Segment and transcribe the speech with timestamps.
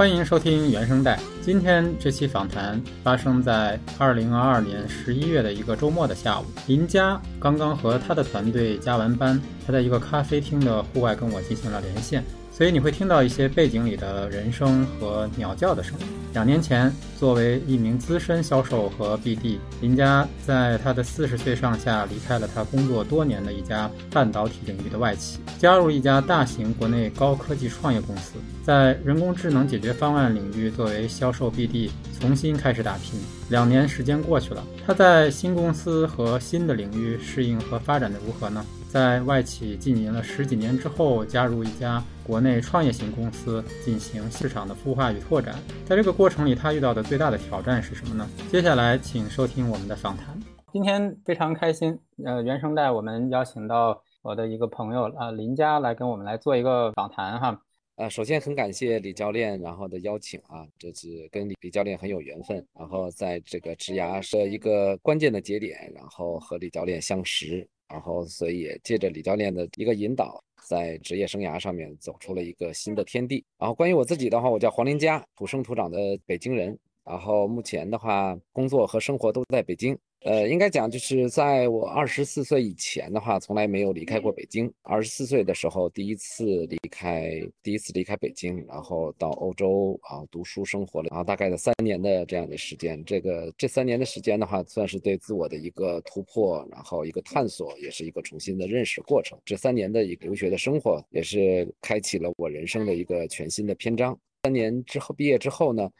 [0.00, 1.20] 欢迎收听原声带。
[1.42, 6.46] 今天这期访谈发生在二零二二年十一月的一个周末的下午。
[6.66, 12.24] 林佳刚刚和他的团队加完班，他在一个咖啡厅的户外跟我进行了连线。
[12.60, 16.06] 所以你会听到一些背景里的人声和鸟叫的声音。
[16.34, 31.88] 两年前，作为一名资深销售和 BD，林佳在他的四十岁上下离开了他工作多年的一家半导体领域的外企，加入一家大型国内高科技创业公司，在人工智能解决方案领域作为销售 BD
[32.20, 33.18] 重新开始打拼。
[33.48, 38.62] 两年时间过去了，他在新公司和新的领域适应和发展的如何呢？
[38.90, 45.58] 在外企经营了十几年之后，加入一家国内创业型公司进行市场的孵化与拓展。
[45.84, 48.24] 在这个过程里，他遇到的最大的挑战是什么呢？
[48.52, 50.38] 接下来，请收听我们的访谈。
[50.72, 57.60] 今天非常开心，呃，原声带我们邀请到我的一个朋友啊林佳来跟我们来做一个访谈哈。
[57.96, 67.68] 呃，首先很感谢李教练然后的邀请啊，这次跟李李教练很有缘分，然后在这个职涯的一个关键的节点，然后和李教练相识。
[67.88, 73.44] 然后，所以借着李教练的一个引导，在职业生涯上面走出了一个新的天地。
[73.58, 76.78] 然后，关于我自己的话，我叫黄林佳，土生土长的北京人。
[77.04, 79.98] 然后目前的话，工作和生活都在北京。
[80.22, 84.70] 呃，应该讲就是在我二十四岁以前的话，从来没有离开过北京。
[84.82, 93.02] 二十四岁的时候，第一次离开，第一次离开北京，然后到欧洲啊读书生活了，然后大概的三年的这样的时间。
[93.06, 99.38] 这个这三年的时间的话，算是对自我的一个突破，然后一个探索，也是一个重新的认识过程。
[99.46, 104.18] 这三年的一个留学的生活，也是开启了我人生的一个全新的篇章。
[104.42, 105.90] 三年之后毕业之后呢？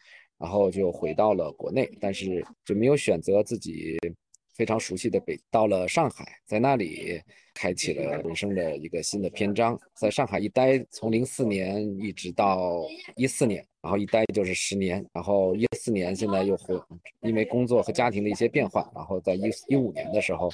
[0.40, 3.98] 然后就回到了国内，但是就没有选择自己
[4.54, 7.20] 非常熟悉的北，到了上海，在那里
[7.54, 9.78] 开启了人生的一个新的篇章。
[9.94, 12.82] 在上海一待，从零四年一直到
[13.16, 15.04] 一四年，然后一待就是十年。
[15.12, 16.74] 然后一四年现在又回，
[17.20, 20.50] 因为工作和家庭的一些变化，然后在一一五年的时候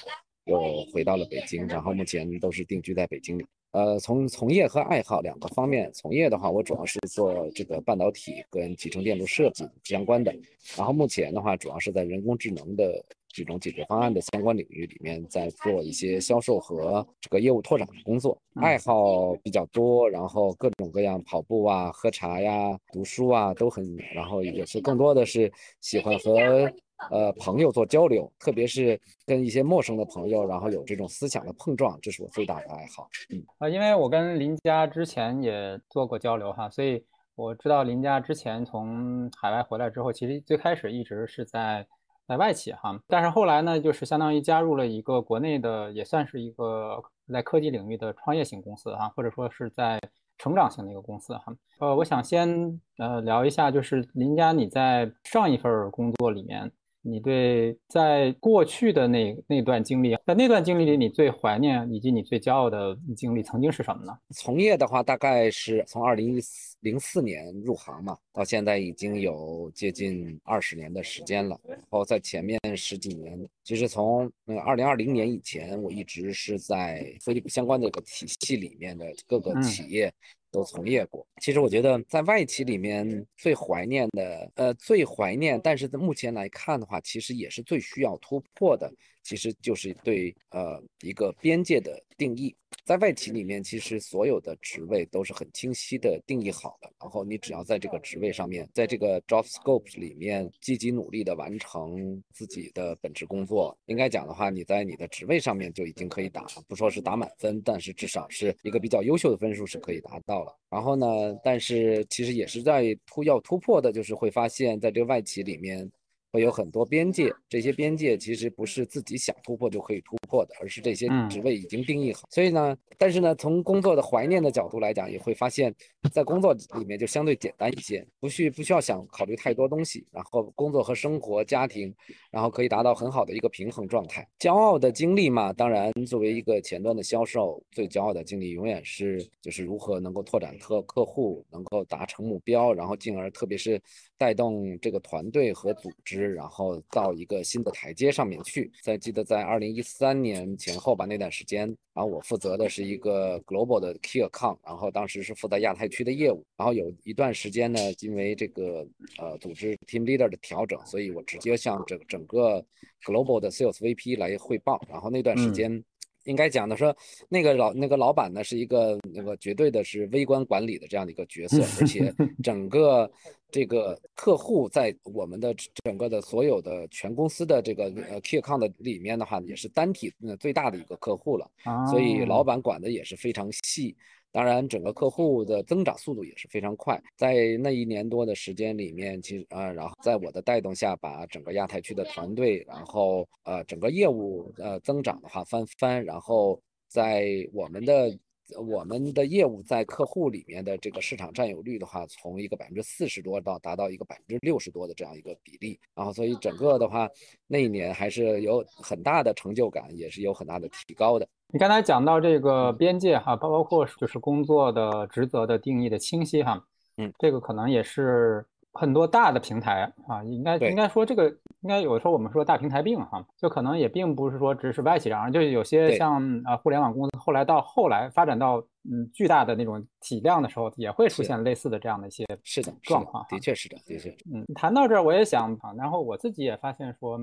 [0.46, 3.44] 又回到了北京，然后目前都是定居在北京里。
[3.72, 10.34] 呃，从从业和爱好两个方面，从业的话，我主要是做这个半导体跟集成电路设计相关的，
[10.78, 18.40] 然后目前的话，主要是在人工智能的这种解决方案的相关领域里面，在做一些销售和这个业务拓展的工作。
[18.54, 26.72] 爱好比较多，然后各种各样，跑步啊、喝茶呀、读书啊都很，然后也是更多的是喜欢和。
[27.10, 33.08] 呃，朋友做交流，特别是跟一些陌生的朋友，然后有这种思想的碰撞，这是我最大的爱好。
[33.28, 41.86] 嗯啊，因为我跟林佳之前也做过交流哈，所以我知道林佳之前从海外回来之后，其实最开始一直是在
[42.26, 50.00] 在外企哈，但是后来呢，就是相当于加入了一个国内的，也算是一个在科技领域的创业型公司哈，或者说是在
[50.38, 51.54] 成长型的一个公司哈。
[51.78, 56.72] 呃，我想先呃聊一下，就是林佳你在上一份工作里面。
[57.08, 64.12] 你对在过去的那那段经历，在那段经历里，你最怀念以及你最骄傲的经历曾经是什么呢？
[64.30, 71.56] 从业的话，大概是从二零一四零四年入行嘛，到现在已经有接近二十年的时间了。
[71.68, 80.12] 然后在前面十几年，其实从那二零二零年以前，我一直是在飞利浦相关的一个体系里面的各个企业。
[80.56, 88.90] 都从业过，其实我觉得在外企里面最怀念的，呃，最怀念，但是目前来看的话，其实也是最需要突破的。
[89.22, 92.54] 其实就是对呃一个边界的定义，
[92.84, 110.56] 在外企里面，其实所有的职位都是很清晰的定义好的，然后你只要在这个职位上面，在这个 job scope 里面积极努力的完成自己的本职工作，应该讲的话，你在你的职位上面就已经可以打，不说是打满分，但是至少是一个比较优秀的分数是可以达到了。
[110.70, 111.06] 然后呢，
[111.44, 115.90] 但是其实也是在突要突破的，就是会发现在这个外企里面。
[116.36, 122.28] 会有很多边界，这些边界其实不是自己想突破就可以突破的，而是这些职位已经定义好。
[122.30, 125.74] 所以呢，但是呢，从工作的怀念的角度来讲，也会发现，
[126.12, 131.90] 在工作里面就相对简单一些，不需不需要想考虑太多东西，然后工作和生活、家庭，
[132.30, 134.28] 然后可以达到很好的一个平衡状态。
[134.38, 143.80] 骄傲的经历嘛，当然作为一个前端的销售，最骄傲的经历永远是就是如何能够拓展客客户，能够达成目标，然后进而特别是
[144.18, 146.25] 带动这个团队和组织。
[146.34, 148.70] 然后到一个新的台阶上面去。
[148.82, 156.44] 在记得在二零一三年前后吧，那段时间，然后我负责的是一个 global 的 key account，然后当时是负责亚太区的业务。
[156.56, 158.86] 然后有一段时间呢，因为这个
[159.18, 162.64] 呃组织 team leader 的调整，所以我直接向整整个
[163.04, 164.80] global 的 sales VP 来汇报。
[164.88, 165.82] 然后那段时间。
[166.26, 166.94] 应该讲的说，
[167.28, 172.12] 那个老那个老板呢是一个那个绝对的是微观管理的这样的一个角色，而且
[172.44, 173.10] 整个
[173.50, 181.50] 这个客户在我们的整个的所有的全公司的这个呃 key account 里面的话，也是单体最大的一个客户了，
[181.90, 183.96] 所以老板管的也是非常细。
[184.36, 198.14] 当然，整个客户的增长速度也是非常快，在那一年多的时间里面，其实啊，然后在我的带动下，把整个亚太区的团队，然后呃，整个业务呃增长的话翻番，然后在我们的
[198.58, 207.08] 我们的业务在客户里面的这个市场占有率的话，从一个百分之四十多到达到一个百分之六十多的这样一个比例，然后所以整个的话
[207.46, 211.26] 那一年还是有很大的成就感，也是有很大的提高的。
[211.52, 216.60] 你刚才讲到这个边界哈，包包括就是工作的职责的定义的清晰哈，
[216.98, 221.28] 嗯，这个可能也是很多大的平台啊，应该应该说这个
[221.60, 228.58] 应该有的时候我们说大平台病哈，就可能也并不是说只是外企这样，就有些像啊互联网公司后来到后来发展到
[228.90, 237.20] 嗯巨大的那种体量的时候，也会出现类似的这样的一些是的状况，的确是的，的确，嗯，谈到这儿我也想，然后我自己也发现说，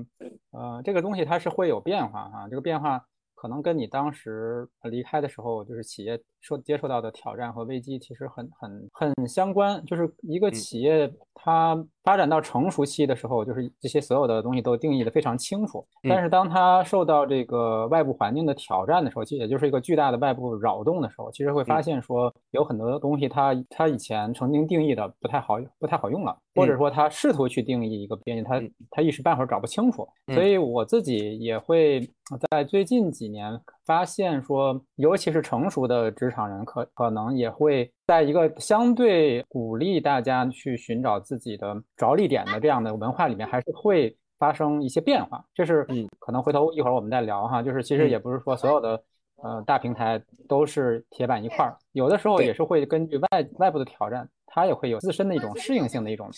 [0.50, 3.04] 呃，这个东西它是会有变化哈，这个变化。
[3.44, 9.84] 可能跟你当时离开的时候，就是企业受接受到的挑战和危机，其实很很很相关。
[9.84, 15.84] 就是一个企业它发展到成熟期的时候，就是这些所有的东西都定义的非常清楚。
[16.02, 30.06] 但是当它受到这个外部环境的挑战的时候，其实也就是一个巨大的外部扰动的时候，其实会发现说有很多东西它它以前曾经定义的不太好不太好用了，或者说它试图去定义一个边界，它它一时半会儿搞不清楚。
[30.34, 32.08] 所以我自己也会。
[32.50, 33.52] 在最近几年，
[33.84, 45.44] 发现说，尤其是成熟的职场人，可可能也会在一个相对鼓励大家去寻找自己的着力点的这样的文化里面，还是会发生一些变化。
[45.54, 47.62] 这是嗯，可能回头一会儿我们再聊哈。
[47.62, 49.02] 就是其实也不是说所有的
[49.42, 53.28] 呃大平台都是铁板一块儿，有的时候也是会根据外
[53.58, 54.28] 外部的挑战。
[54.54, 56.30] 它也会有自身的一种适应性的一种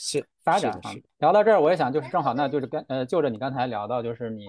[0.42, 0.90] 发展哈。
[1.18, 4.48] 聊到这儿，我也想就是正好，那就是跟呃就着你刚才聊到，就是你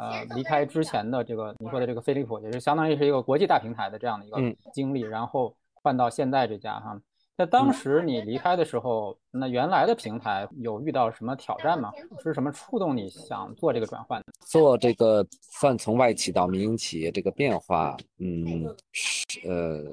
[0.00, 7.00] 呃离开之前的这个你说的这个飞利浦，也是相当于是一个国际大平台的这样的一个经历，然后换到现在这家哈。
[7.36, 11.92] 那当时你离开的时候，那原来的平台有遇到什么挑战吗？
[12.20, 14.20] 是什么触动你想做这个转换？
[14.40, 19.84] 做这个算从外企到民营企业这个变化，嗯，是呃。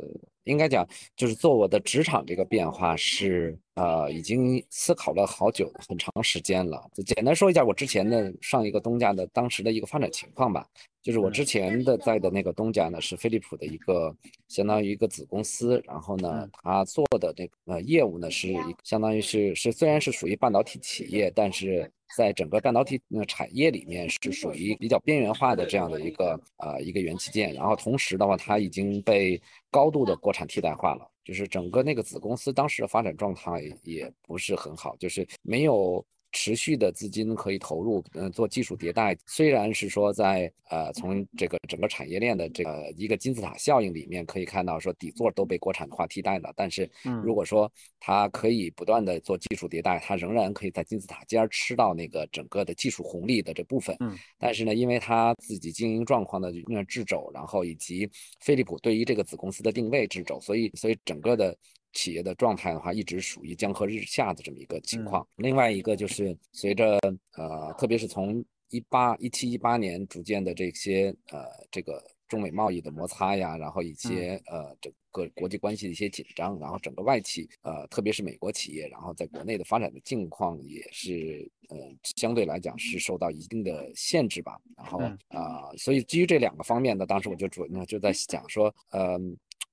[0.46, 6.84] 应该讲，就是做我的职场这个变化是，呃，已经思考了好久、很长时间了。
[6.94, 10.66] 就简单说一下我之前的上一个东家的当时的一个发展情况吧。
[11.02, 14.16] 就是我之前的在的那个东家呢，是飞利浦的一个
[14.48, 21.92] 相当于一个子公司，然后呢，他做的这个呃业务呢，是一相当于是是虽然是属于半导体企业，但是。
[22.16, 36.06] 在整个半导体产业里面是属于比较边缘化的这样的一个呃一个元器件，然后同时的话，它已经被高度的国产替代化了，就是整个那个子公司当时的发展状态也不是很好，就是没有。
[36.32, 39.18] 持续的资金可以投入，嗯，做技术迭代。
[39.26, 46.54] 虽然是说在呃，从这个整个产业链的这个一个金字塔效应里面可以看到，说底座都被国产化替代了。
[46.56, 46.90] 但是，
[47.24, 53.96] 如果说它可以不断的做技术迭代，它仍然可以在金字塔尖吃到那个整个的技术红利的这部分。
[54.00, 54.18] 嗯。
[54.38, 61.58] 但是呢，因为它自己经营状况的那掣肘，然后以及飞利浦对于这个子公司的定位掣肘，所以所以整个的。
[61.94, 65.28] 企业的状态的话，一直属于江河日下的这么一个情况。
[65.36, 67.00] 另外一个就是随着
[67.36, 81.78] 呃，特别是从一八一七一八年逐渐的这些呃这个中美贸易的摩擦呀，然后一些呃整个国际关系的一些紧张，然后整个外企呃特别是美国企业，然后在国内的发展的境况也是呃
[82.16, 84.58] 相对来讲是受到一定的限制吧。
[84.78, 89.20] 然后啊，所以基于这两个方面呢，当时我就主就在想说，呃，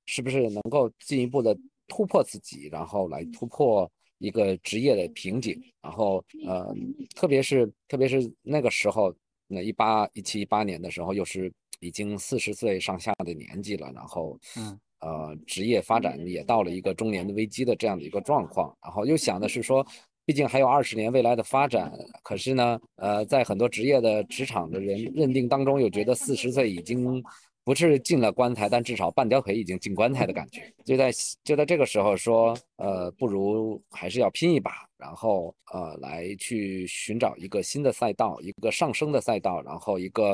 [0.06, 1.56] 是不是能够进一步的。
[1.88, 6.72] 突破自己，然后来突破一个职业的瓶颈，然后呃，
[7.16, 9.12] 特别是特别是那个时候，
[9.48, 14.78] 那一八一七一八年的时候，又是已经四十岁上下的年纪了，然后嗯。
[15.00, 19.86] 呃，职业发展也到了一个中年的危机的这样的一个状况，然后又想的是说，
[20.24, 27.22] 毕竟还有二十年未来的发展，可是呢，呃，在很多职业的职场的人认定当中，又觉得四十岁已经。
[27.68, 30.62] 不是进了棺材，但至少半条腿已经进棺材的感觉。
[30.86, 31.10] 就在
[31.44, 40.30] 就在这个时候说，呃，不如还是要拼一把，然后呃，来去寻找一个新的赛道，一个上升的赛道，然后一个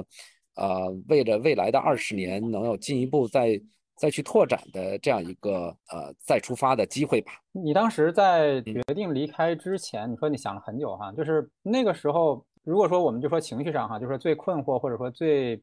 [0.54, 3.60] 呃，为了未来的二十年能有进一步再
[3.96, 7.32] 再去拓展的这样一个呃再出发的机会吧。
[7.50, 15.60] 你当时在决定离开之前，你说你想了很久哈，就是那个时候，如果说我们就说情绪上哈，就说最困惑或者说最。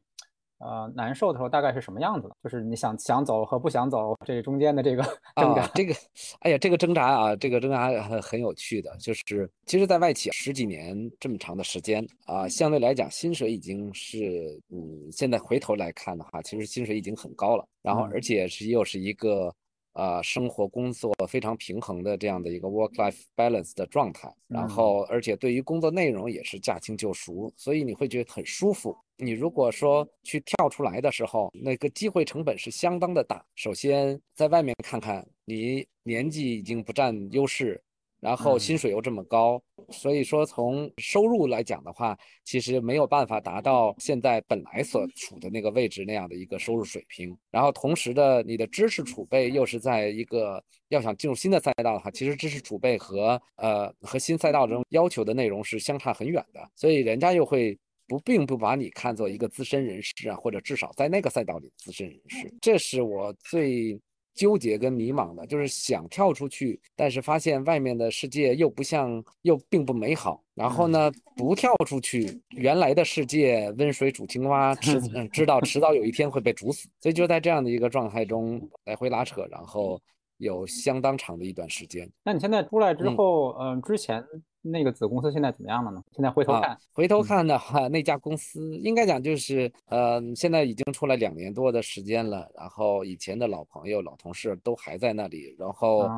[0.62, 2.36] 呃难受的时候，大概是什么样子的？
[2.42, 5.02] 就是你想想走和不想走这中间的这个
[5.36, 5.66] 挣扎。
[5.74, 5.94] 这个，
[6.40, 19.52] 哎呀，这个挣扎啊，这个挣扎很很有趣的，就是其实，在外企十几年这么长的时间啊，相对来讲，薪水已经是，嗯，现在回头来看的话，其实薪水已经很高了，然后而且是又是一个。
[19.94, 28.96] 呃，生活工作非常平衡的这样的一个 work-life balance 的状态，然后而且对于工作内容也是驾轻就熟，所以你会觉得很舒服。
[29.18, 33.44] 你如果说去跳出来的时候，那个机会成本是相当的大。
[33.54, 37.80] 首先在外面看看，你年纪已经不占优势。
[38.22, 39.60] 然后薪水又这么高，
[39.90, 47.36] 所以说从收入来讲的话，其实没有办法达到现在本来所处的那个位置那样的一个收入水平。
[47.50, 57.76] 然后同时的，你的知识储备又是在一个要想进入新的赛道的话，其实知识储备和呃和新赛道中要求的内容是相差很远的，所以人家又会
[58.06, 62.54] 不并不把你看作一个资深人士啊，或者至少在那个赛道里资深人士。
[62.60, 64.00] 这是我最。
[64.34, 70.42] 纠结跟迷茫的，就是想跳出去，但是发现外面的世界又不像，又并不美好。
[70.54, 76.88] 然后呢，不跳出去，原来的世界温水煮青蛙，迟嗯 知道迟早有一天会被煮死。
[77.00, 80.00] 所以就在这样的一个状态中来回拉扯，然后
[80.36, 82.10] 有相当长的一段时间。
[82.24, 84.24] 那你现在出来之后，嗯，之前。
[84.62, 86.02] 那个子公司现在怎么样了呢？
[86.14, 92.48] 现在回头看，回头看的话，那家公司应该讲就是，呃，现在已经出来两年多的时间了。
[92.54, 95.54] 然后以前的老朋友、老同事都还在那里。
[95.58, 96.08] 然后，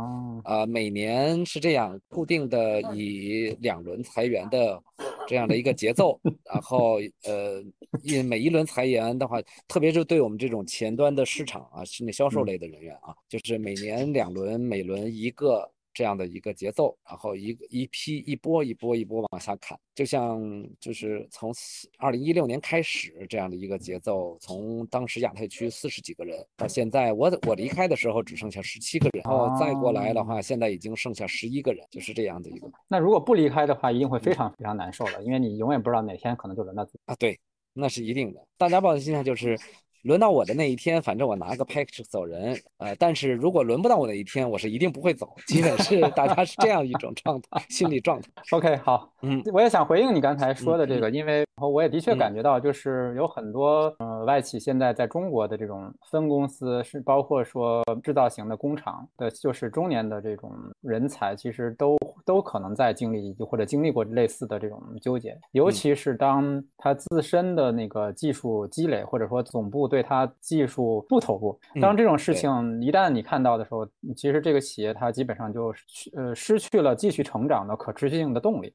[0.45, 4.81] 呃，每年是这样固定的以两轮裁员的
[5.27, 6.21] 这样的一个节奏。
[6.45, 7.63] 然后，呃，
[8.03, 15.71] 因每一轮裁员的话，特别是对我们这种前端的市场啊，是那销售类的人员啊，就是每年两轮，每轮一个。
[15.95, 20.43] 这样的一个节奏，然后一个一批一波一波一波往下砍，就像
[20.81, 21.55] 就是从
[21.99, 32.69] 二零一六年开始这样的一个节奏，从当时亚太区四十几个人，到现在我我离开的时候只剩下十七个人，然后再过来的话，现在已经剩下十一个人，就是这样的一个。
[32.89, 37.15] 那如果不离开的话，一定会非常非常难受的，因为你永远不知道哪天可能就轮到自己啊。
[37.15, 37.39] 对，
[37.73, 38.45] 那是一定的。
[38.59, 39.57] 大家抱的心态就是。
[40.05, 48.29] 轮到我的那一天，反正我拿个 package 走人，呃，但是如果轮不到我的一天，我是一定不会走，基本是大家是这样一种状态，心理状态。
[48.51, 69.85] OK，好，嗯，我也想回应你刚才说的这个，因为我也的确感觉到，就是有很多呃外企现在在中国的这种分公司，是包括说制造型的工厂的，就是中年的这种人才，其实都都可能在经历或者经历过类似的这种纠结，尤其是当他自身的那个技术积累，或者说总部。
[69.95, 72.51] 对他技术不投入，当这种事情
[72.83, 75.73] 一旦你看到的时候，其实这个企业它基本上就
[76.17, 78.75] 呃失去了继续成长的可持续性的动力，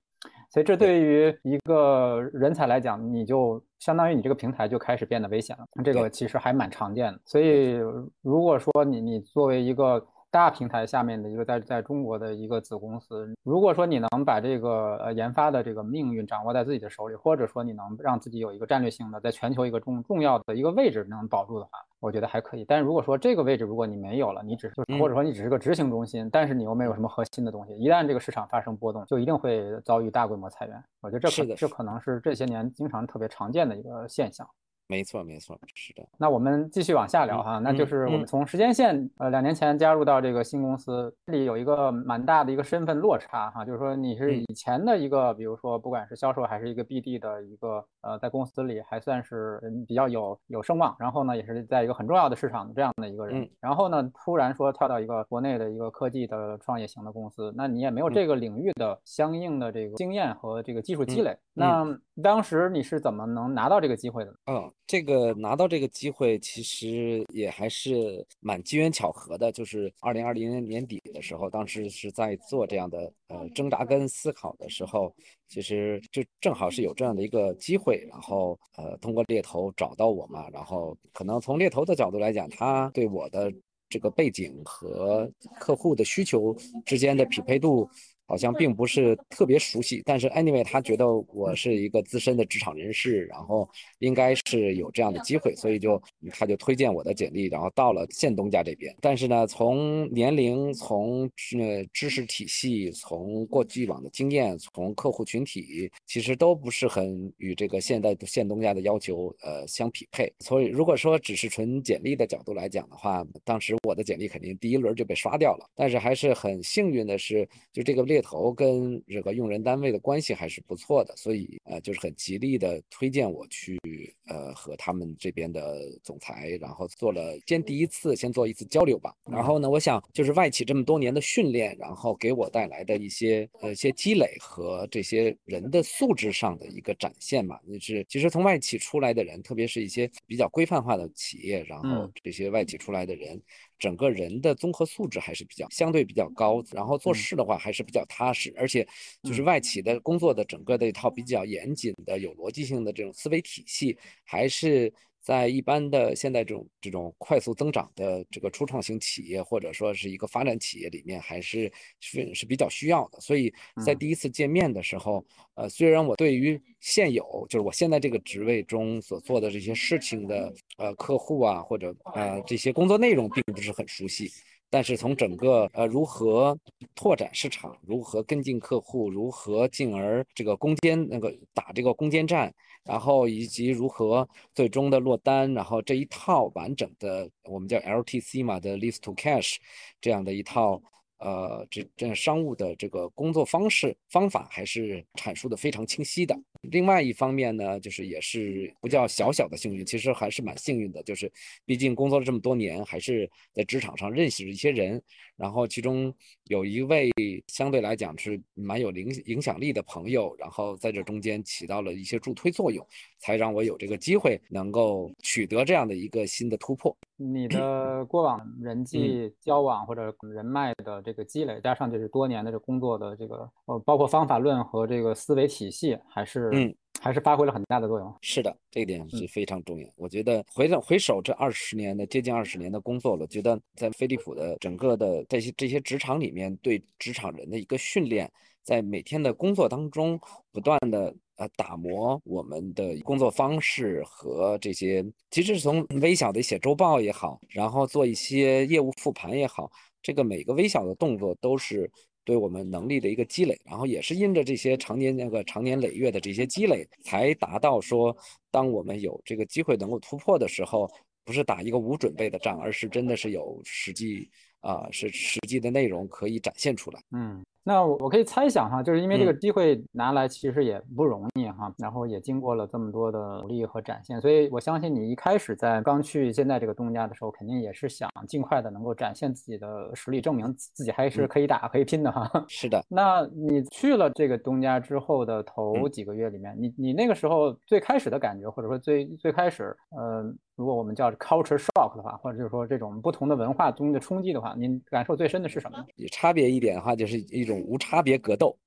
[0.50, 5.66] 所以这对于一个人才来讲，你就相当于你这个平台就开始变得危险了。
[5.84, 7.20] 这个其实还蛮常见的。
[7.26, 7.74] 所以
[8.22, 22.64] 如果说你你作为一个大平台下面的一个在在中国的一个子公司，如果说你能把这个呃研发的这个命运掌握在自己的手里，或者说你能让自己有一个战略性的在全球一个重重要的一个位置能保住的话，我觉得还可以。
[22.66, 30.84] 但如果说这个位置如果你没有了，你只是或者说你只是个执行中心，但是你又没有什么核心的东西，一旦这个市场发生波动，就一定会遭遇大规模裁员。
[31.02, 34.48] 我觉得这可这可能是这些年经常特别常见的一个现象。
[34.90, 36.04] 没错，没错，是的。
[36.18, 61.86] 那我们继续往下聊哈，那就是我们从时间线，呃，两年前加入到这个新公司，这里有一个蛮大的一个身份落差哈，就是说你是以前的一个，比如说不管是销售还是一个 BD 的一个，呃，在公司里还算是比较有有声望，然后呢，也是在一个很重要的市场这样的一个人，然后呢，突然说跳到一个国内的一个科技的创业型的公司，那你也没有这个领域的相应的这个经验和这个技术积累，那
[62.24, 64.34] 当时你是怎么能拿到这个机会的？
[64.48, 64.74] 嗯。
[64.90, 69.52] 这个拿到这个机会，其实也还是蛮机缘巧合的。
[69.52, 75.14] 就是二零二零年年底的时候，当时是在做这样的呃挣扎跟思考的时候，
[75.48, 83.54] 其实就正好是有这样的一个机会，然后呃通过猎头找到我嘛，然后可能从猎头的角度来讲，他对我的
[83.90, 86.52] 这个背景和客户的需求
[86.84, 87.88] 之间的匹配度。
[88.30, 93.68] 好像并不是特别熟悉，但是 anyway，他觉得我是一个资深的职场人士，然后
[93.98, 98.96] 应该是有这样的机会，所以就他就推荐我的简历，然后到了现东家这边。
[99.02, 101.24] 但是呢，从年龄、从
[101.58, 110.32] 呃知识体系、从过去往的经验、从客户群体，其实都不是很与这个现在现东家的要求呃相匹配。
[110.42, 115.68] 所以如果说只是纯简历的角度来讲的话，当时我的简历肯定第一轮就被刷掉了。
[115.74, 118.19] 但是还是很幸运的是，就这个列。
[118.20, 123.80] 猎头跟这个用人单位的关系还是不错的，所以呃就是很极力的推荐我去
[124.28, 129.16] 呃和他们这边的总裁，然后做了先第一次先做一次交流吧。
[129.32, 143.42] 然后呢，我想就是外企这么多年的训练，然后给我带来的一些呃一些积累和这些人的素质上的一个展现嘛，就是其实从外企出来的人，特别是一些比较规范化的企业，然后这些外企出来的人。
[143.80, 148.88] 整个人的综合素质还是比较相对比较高，然后做事的话还是比较踏实，而且
[149.24, 154.94] 就是外企的工作的整个的一套比较严谨的、有逻辑性的这种思维体系，还是。
[155.22, 163.20] 在一般的现在这种这种快速增长的这个初创型企业，或者说是一个发展企业里面，还是是是比较需要的。
[163.20, 163.54] 所以
[163.86, 165.24] 在第一次见面的时候，
[165.56, 174.32] 呃，虽然我对于现有就是我现在这个职位中所做的这些事情的呃客户啊，或者呃这些工作内容并不是很熟悉。
[174.70, 176.58] 但是从整个呃如何
[176.96, 189.58] 拓展市场，如何跟进客户，如何进而这个攻坚那个打这个攻坚战，然后以及如何最终的落单，然后这一套完整的我们叫 LTC 嘛的 List to Cash
[190.00, 190.82] 这样的一套。
[191.20, 196.38] 呃，这这商务的这个工作方式方法还是阐述的非常清晰的。
[196.62, 201.32] 另外一方面呢，就是也是不叫小小的幸运，其实还是蛮幸运的，就是
[201.66, 205.02] 毕竟工作了这么多年，还是在职场上认识了一些人。
[205.40, 206.14] 然后其中
[206.46, 207.10] 有一位
[207.48, 212.86] 相对来讲是蛮有影影响力的朋友，然后在这中间起到了一些助推作用，
[213.20, 216.94] 才让我有这个机会能够取得这样的一个新的突破。
[217.16, 226.76] 你的过往人际交往或者人脉的这个积累，加上就是多年的这工作的这个呃，包括方法论和这个思维体系，还是嗯。
[227.02, 228.14] 还是发挥了很大的作用。
[228.22, 229.88] 是的，这一点是非常重要。
[229.96, 238.30] 我觉得回首回首这二十年的接近二十年的工作了，觉得在飞利浦的整个的这些这些职场里面，对职场人的一个训练，
[238.64, 240.20] 在每天的工作当中
[240.52, 251.90] 不断的呃打磨我们的工作方式和这些，其实是从微小的写周报也好，然后做一些业务复盘也好，这个每个微小的动作都是。
[252.30, 258.16] 对我们能力的一个积累，然后也是因着这些常年那个长年累月的这些积累，才达到说，
[258.52, 260.88] 当我们有这个机会能够突破的时候，
[261.26, 267.02] 不是打一个无准备的仗，而是真的是有实际啊，是实际的内容可以展现出来。
[267.10, 267.44] 嗯。
[267.64, 282.46] 那我可以猜想哈，就是因为这个机会拿来其实也不容易哈，然后也经过了这么多的努力和展现，所以我相信你一开始在刚去现在这个东家的时候，肯定也是想尽快的能够展现自己的实力，证明自己还是可以打可以拼的哈。
[282.48, 290.34] 是的，那你去了这个东家之后的头几个月里面，你你那个时候最开始的感觉，或者说最最开始，呃。
[290.56, 295.78] 如果我们叫 culture shock 的话，或者就是说这种不同的文化中的冲击的话，您感受最深的是什么？
[295.96, 298.58] 有差别一点的话，就是一种无差别格斗，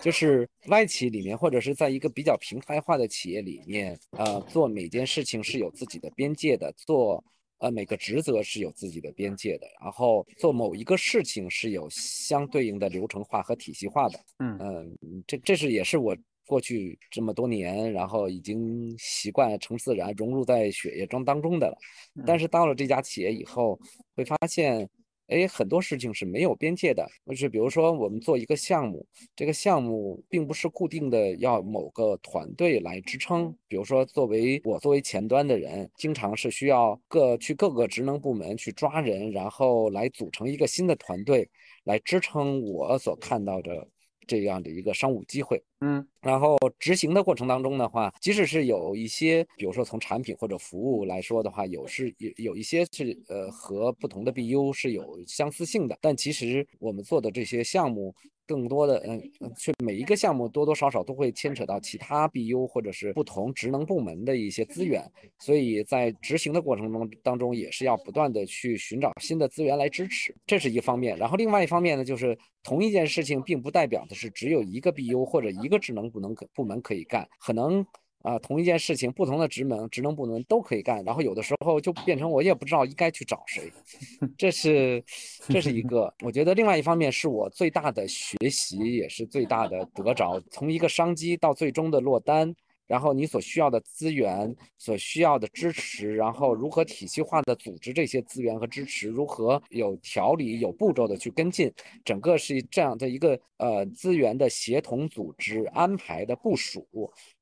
[0.00, 7.22] 就是外企里面或者是在一个比较平台化的企业里面，呃，做每件事情是有自己的边界的，做
[7.58, 14.18] 呃每个职责是有自己的边界的，然后做某一个事情是有相对应的流程化和体系化的。
[14.38, 16.16] 嗯嗯，这这是也是我。
[16.46, 21.78] 过去这么多年，然后已经习惯成自然融入在血液中当中的了。
[22.26, 23.78] 但是到了这家企业以后，
[24.16, 24.90] 会发现，
[25.30, 27.08] 哎，很多事情是没有边界的。
[27.26, 33.54] 就是比如说，我们做一个项目，这个项目并不是固定的要某个团队来支撑。
[33.68, 41.48] 比如说，作为我作为前端的人，经常是需要各去各个职能部门去抓人，然后来组成一个新的团队
[41.84, 43.86] 来支撑我所看到的。
[44.30, 58.14] 这样的一个商务机会，嗯，然后执行的过程当中的话，即使是有一些，比如说从产品或者服务来说的话，有是有有一些是呃和不同的 BU 是有相似性的，但其实我们做的这些项目。
[58.50, 59.22] 更多的嗯，
[59.56, 65.00] 去每一个项目多多少少都会牵扯到其他 BU 或者是不同职能部门的一些资源，
[65.38, 71.16] 所以在执行的过程中当中也是要不断的去寻找新的资源来支持，这是一方面。
[71.16, 77.86] 然后另外一方面呢，就是同一件事情并不代表的是只有一个 BU 或者一个职能部能可部门可以干，可能。
[78.22, 83.70] 啊，同一件事情，不同的职能、职能部门都可以干，然后有的时候就变成我也不知道应该去找谁，
[84.36, 85.02] 这是
[85.48, 86.12] 这是一个。
[86.22, 92.54] 我觉得另外一方面是我最大的学习，也是最大的得着，从一个商机到最终的落单。
[92.90, 101.72] 然后你所需要的资源，所需要的支持，然后如何体系化的组织这些资源和支持，如何有条理、有步骤的去跟进，
[102.04, 106.84] 整个是这样的一个呃资源的协同组织安排的部署，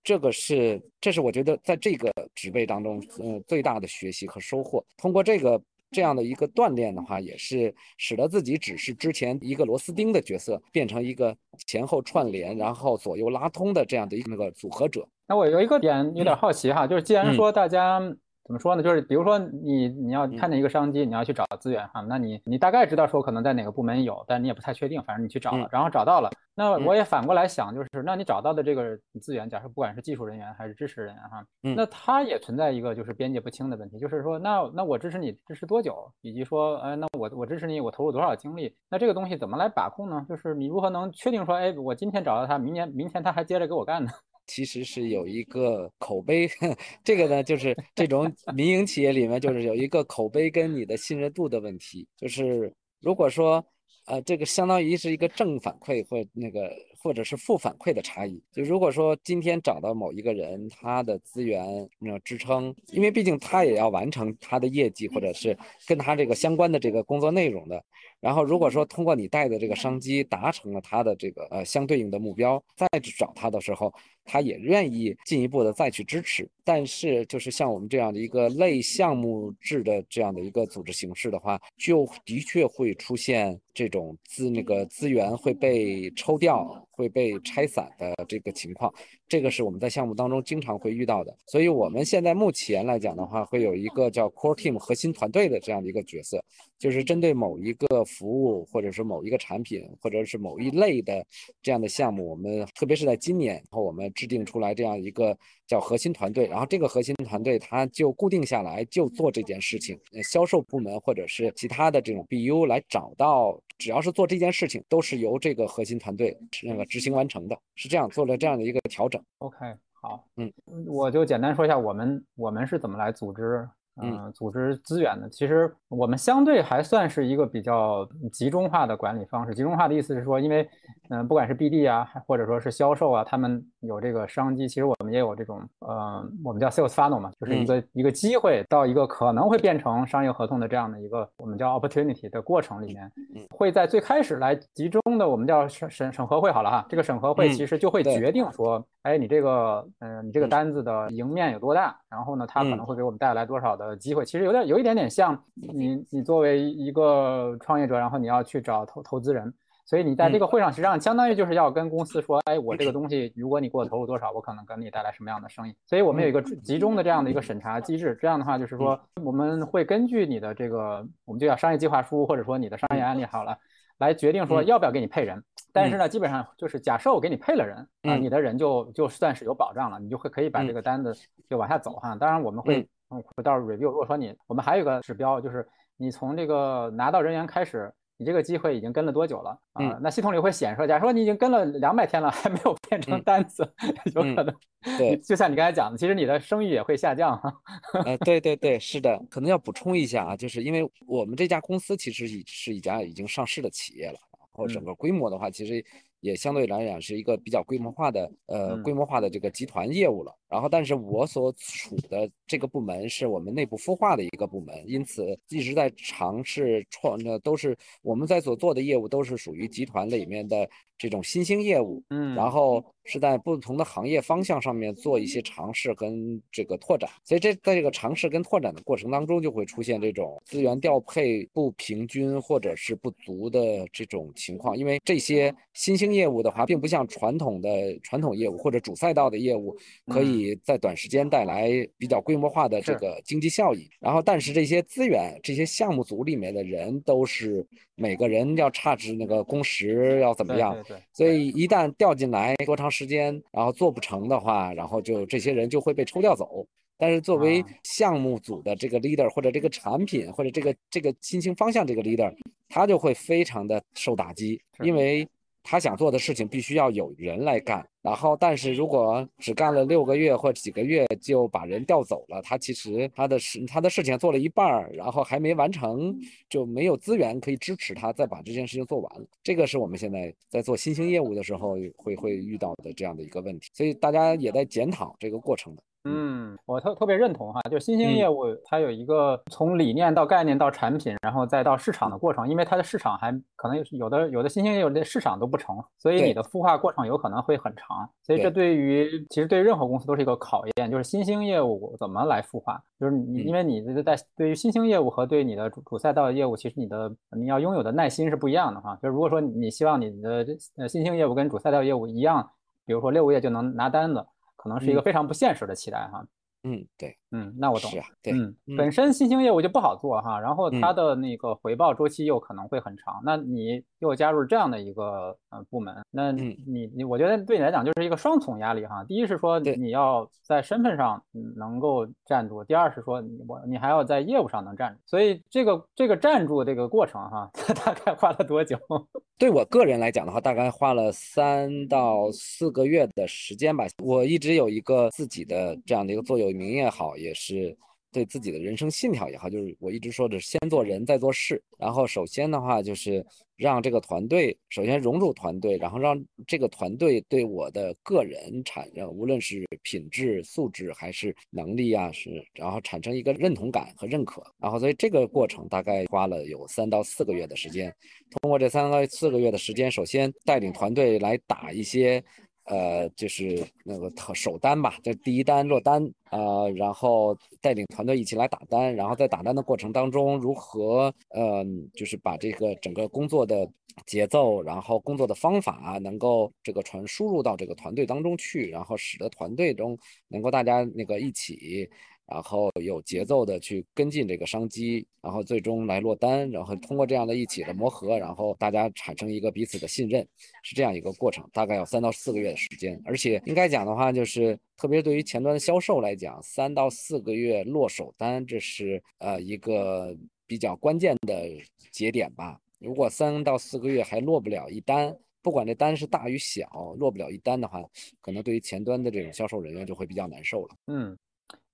[0.04, 4.84] 这个是这是我觉得在这个职位当中，呃最大的学习和收获。
[4.98, 5.58] 通过这个
[5.90, 15.06] 这样的一个锻炼的话，也是使得自己只是之前一个螺丝钉的角色，变成一个前后串联，然后左右拉通的这样的一个那个组合者。
[15.26, 18.00] 那我有一个点有点好奇哈，就是既然说大家。
[18.48, 18.82] 怎么说呢？
[18.82, 26.30] 就是比如说你你要看见一个商机，你要去找资源哈，那你你大概知道说可能在哪个部门有，但你也不太确定，反正你去找了，然后找到了。
[26.54, 40.24] 那我也反过来想，就是那你找到的这个资源，假设不管是技术人员还是支持人员哈，那他也存在一个就是边界不清的问题，就是说那那我支持你支持多久，以及说哎那我我支持你我投入多少精力，那这个东西怎么来把控呢？
[40.26, 44.10] 就是你如何能确定说哎我今天找到他，明年明天他还接着给我干呢？
[44.48, 46.50] 其实是有一个口碑，
[47.04, 52.04] 这个呢，就是 这种民营企业里面，就是有一个口碑跟你的信任度的问题。
[52.16, 53.64] 就是如果说，
[54.06, 56.68] 呃，这个相当于是一个正反馈或那个。
[57.00, 61.64] 或者是负反馈的差异，就如果说今天找到某一个人，他的资源
[62.00, 65.56] 那支撑，因为毕竟他也要完成他的业绩，或者是
[65.86, 67.82] 跟他这个相关的这个工作内容的。
[68.20, 73.92] 然后如果说通过你带的这个商机达成了他的这个呃相对应的目标，再去找他的时候，
[74.24, 76.48] 他也愿意进一步的再去支持。
[76.64, 86.84] 但是就是像我们这样的一个类项目制的这样的一个组织形式的话，就的确会出现这种资那个资源会被抽掉。
[86.98, 88.92] 会被拆散的这个情况，
[89.28, 91.32] 这个是我们在项目当中经常会遇到的。
[91.46, 96.44] 所以，我们现在目前来讲的话，会有一个叫 core team 核心团队的这样的一个角色，
[96.78, 101.24] 就是针对某一个服务，或者是某一个产品，或者是某一类的
[101.60, 105.36] 这样的项目，我们特别是在今年，然后我们制定出来这样一个
[105.66, 109.98] 叫核心团队，然后这个核心团队它就固定下来，就做这件事情。
[110.22, 113.60] 销售部门或者是其他的这种 BU 来找到。
[113.78, 119.22] 只要是做这件事情，都是由这个核心团队那个执行完成的，是这样做了这样的一个调整。
[119.38, 119.56] OK，
[119.92, 120.52] 好，嗯，
[120.84, 123.68] 我就简单说一下我们我们是怎么来组织。
[124.00, 129.54] 嗯，组织资源的，其实我们相对还算是一个比较集中化的管理方式。
[129.54, 130.68] 集中化的意思是说，因为，
[131.10, 143.10] 嗯，不管是 BD 啊，或者说是销售啊，他们有这个商机，其实我们也有这种，呃，我们叫 sales funnel 嘛，就是一个一个机会到一个可能会变成商业合同的这样的一个我们叫 opportunity 的过程里面，
[143.50, 148.84] 会在最开始来集中的我们叫审审审核会好了哈，这个审核会其实就会决定说。
[149.02, 151.96] 哎，你这个，嗯，你这个单子的赢面有多大？
[152.10, 154.24] 然后呢，它可能会给我们带来多少的机会？
[154.24, 159.52] 其实有点有一点点像你，你作为一个创业者，然后你要去找投投资人，
[159.84, 165.74] 所以你在这个会上实际上相当于就是要跟公司说，哎，我这个东西，如果你给我投入多少，我可能给你带来什么样的生意？
[165.86, 168.16] 所以我们有一个集中的这样的一个审查机制。
[168.20, 173.56] 这样的话，就是说我们会根据你的这个，我们就叫商业计划书，或者说你的商业案例好了，
[173.98, 175.42] 来决定说要不要给你配人。
[175.70, 181.14] 但是呢，基本上就是假设我给你配了人啊，你的人就就算是有保障了，你就会可以把这个单子
[181.48, 182.16] 就往下走哈。
[182.16, 185.66] 当然我们会嗯到 review，如果说你我们还有一个指标，就是
[185.96, 189.98] 你从这个拿到人员开始，你这个机会已经跟了多久了啊？
[190.00, 193.62] 那系统里会显示，假如说你已经跟了两百天了，还没有变成单子，
[194.14, 194.54] 有可能
[194.98, 197.52] 对，就像你刚才讲的，其实你的声誉也会下降哈。
[198.04, 204.18] 呃，对对对，是的，可能要补充一下啊，就是因为我们这家公司其实已是一家已经上市的企业了。
[204.58, 205.82] 或整个规模的话，其实
[206.20, 210.34] 也相对来讲是一个比较规模化的，呃，规模化的这个集团业务了。
[210.48, 220.66] 然后，但是我所处的这个部门是我们内部孵化的一个部门，因此一直在尝试创，那都是我们在所做的业务都是属于集团里面的
[220.96, 222.02] 这种新兴业务。
[222.08, 227.10] 嗯，然后是在不同的行业方向上面做一些尝试跟这个拓展。
[227.24, 234.78] 所以这在这个尝试跟拓展的过程当中，就会出现这种资源调配不平均或者是不足的这种情况。
[234.78, 237.68] 因为这些新兴业务的话，并不像传统的
[238.02, 240.38] 传统业务或者主赛道的业务可以。
[240.64, 250.76] 在短时间带来比较规模化的这个经济效益，然后但是这些资源、这些项目组里面的人都是每个人要差值那个工时要怎么样？
[250.86, 256.66] 对，所以一旦调进来多长时间，然后做不成的话，然后就这些人就会被抽调走。
[256.98, 262.34] 但是作为项目组的这个 leader 或者这个产品或者这个这个新兴方向这个 leader，
[262.68, 265.26] 他就会非常的受打击，因为。
[265.70, 279.26] 他想做的事情必须要有人来干，然后但是如果只干了六个月或几个月就把人调走了，他其实他的事他的事情做了一半儿，然后还没完成，就没有资源可以支持他再把这件事情做完。
[279.42, 285.82] 这个是我们现在在做新兴业务的时候会会遇到的这样的一个问题，所以大家也在检讨这个过程的。
[286.08, 298.78] 嗯，我特特别认同哈，就新兴业务它有一个从理念到概念到产品，然后再到市场的过程，因为它的市场还可能有的有的新兴业务的市场都不成，所以你的孵化过程有可能会很长，所以这对。
[298.78, 312.48] 于其实对任何公司都是一个考验，就是新兴业务怎么来孵化，就是你因为你这在对于新兴业务和对你的主主赛道的业务，其实你的你要拥有的耐心是不一样的哈，就是如果说你希望你的呃新兴业务跟主赛道业务一样，
[312.86, 314.24] 比如说六个月就能拿单子。
[314.58, 316.26] 可能是一个非常不现实的期待哈。
[316.64, 317.90] 嗯，对，嗯，那我懂。
[317.90, 323.20] 是啊，对，嗯，本身新兴业务就不好做哈，然后它的那个回报周期又可能会很长。
[323.24, 326.56] 那你又加入这样的一个呃部门，那你
[326.94, 329.04] 你，我觉得对你来讲就是一个双重压力哈。
[329.04, 331.22] 第一是说你要在身份上
[331.56, 334.98] 能够站住，第二是说你我你还要在业务上能站住。
[335.06, 337.50] 所以这个这个站住这个过程哈，
[337.84, 338.78] 大概花了多久？
[339.38, 343.84] 对我个人来讲的话，大概花了三到四个月的时间吧。
[344.02, 347.76] 我一直有一个自己的这样的一个座右铭也好，也是。
[348.10, 351.62] 对自己的人生信条也好，就是我一直说的，先做人，再做事。
[351.78, 364.42] 然后首先的话，就是让这个团队首先融入团队，然后让这个团队对我的个人产生，无论是品质、素质还是能力啊，是然后产生一个认同感和认可。
[364.58, 367.94] 然后所以这个过程大概花了有三到四个月的时间。
[368.40, 372.24] 通过这三到四个月的时间，首先带领团队来打一些。
[372.68, 383.68] 呃，就是那个首单吧，这第一单落单，呃，然后带领团队一起来打单，然后在打单的过程当中，如何，呃，就是把这个整个工作的
[384.06, 391.88] 节奏，然后工作的方法，能够这个传输入到这个团队当中去，然后使得团队中能够大家那个一起。
[392.28, 400.26] 然后有节奏的去跟进这个商机，然后最终来落单，然后通过这样的一起的磨合，然后大家产生一个彼此的信任，
[400.62, 403.00] 是这样一个过程，大概要三到四个月的时间。
[403.06, 410.14] 而且应该讲的话，就是特别对于前端的销售来讲，三到四个月落手单，这是呃一个
[410.46, 411.48] 比较关键的
[411.90, 412.60] 节点吧。
[412.78, 417.82] 如果三到四个月还落不了一单，不管这单是大与小，落不了一单的话，
[418.20, 420.76] 可能对于前端的这种销售人员就会比较难受了。
[420.88, 421.16] 嗯。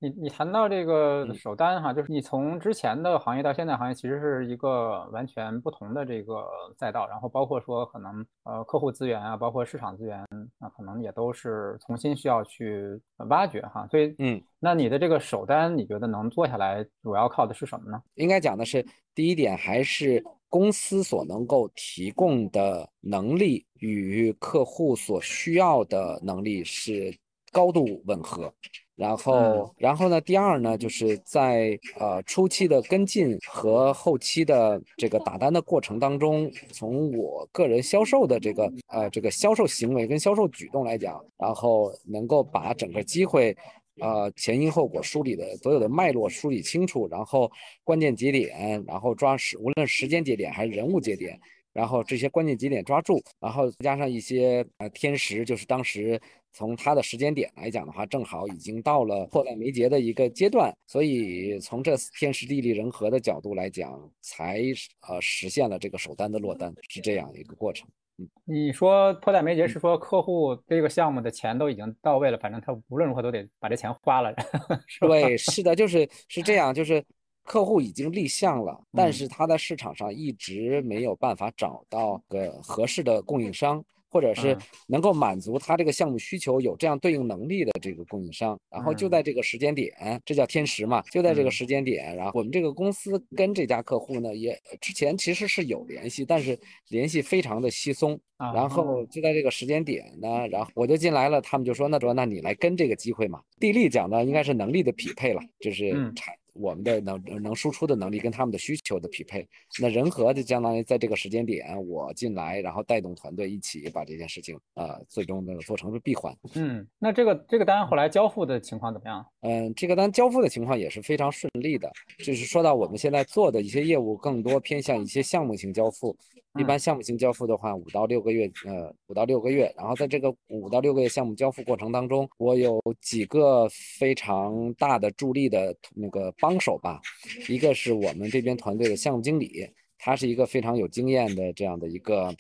[0.05, 6.47] 你你谈到这个首单哈，就是你从之前的行业到现在行业，其实是一个完全不同的这个
[6.79, 10.21] 赛道，然后包括说可能呃客户资源啊，包括市场资源
[10.59, 13.87] 啊，可能也都是重新需要去挖掘哈。
[13.91, 17.99] 所以嗯，那你的这个首单，你觉得能做下来，主要靠的是什么呢？
[18.17, 27.17] 应该讲的是第一点，还是公司所能够提供的能力与客户所需要的能力是
[27.51, 28.53] 高度吻合。
[28.97, 30.21] 然后，然后呢？
[30.21, 43.57] 第二呢，就是在呃初期的跟进和后期的这个打单的过程当中，从我个人销售的这个呃这个销售行为跟销售举动来讲，然后能够把整个机会，
[44.01, 47.51] 呃前因后果梳理的所有的脉络梳理清楚，然后
[47.83, 51.37] 关键节点，然后抓时无论时间节点还是人物节点。
[51.75, 56.19] 然后这些关键节点抓住，然后加上一些呃天时，就是当时
[56.53, 64.63] 从它的时间点来讲的话，正好已经到了迫在眉睫的一个阶段，所以从这天时地利人和的角度来讲，才
[65.09, 67.89] 呃实现了这个首单的落单，是这样一个过程。
[68.19, 74.33] 嗯，你说迫在眉睫是说客户这个项目的钱都已经到位了，反正他无论如何都得把这钱花了，
[74.87, 75.09] 是吧？
[75.09, 77.05] 对，是的，就是是这样，就是。
[77.45, 88.59] 客户已经立项了，但是他在市场上一直没有办法找到个合适的供应商，或者是能够满足他这个项目需求、有这样对应能力的这个供应商。
[88.71, 89.93] 然后就在这个时间点，
[90.25, 98.19] 这叫天时嘛，就在这个时间点，然后我们这个公司跟这家客户呢，也之前其实是有联系，但是联系非常的稀松。
[98.55, 106.35] 然后就在这个时间点呢，然后我就进来了，他们就说：“那说那你来跟这个机会嘛。”地利讲的应该是能力的匹配了，就是产。
[106.55, 109.47] 我们的能能输出的能力跟他们的需求的匹配，
[109.81, 116.35] 那人和就相当于在这个时间点我进来，然后带动团队一起把这件事情啊最终的做成是闭环。
[116.55, 119.27] 嗯，那这个这个单后来交付的情况怎么样？
[119.41, 121.91] 嗯，这个单交付的情况也是非常顺利的。
[122.19, 126.17] 就是说到我们现在做的一些业务，更多偏向一些项目型交付。
[126.59, 129.73] 一般项目型交付的话，五到六个月，呃，五到六个月。
[129.77, 137.01] 然后在这个五到六个月项目交付过程当中，我有几个非常大的助力的那个帮手吧。
[137.49, 142.33] 一个是我们这边团队的项目经理，他是一个非常有经验的这样的一个，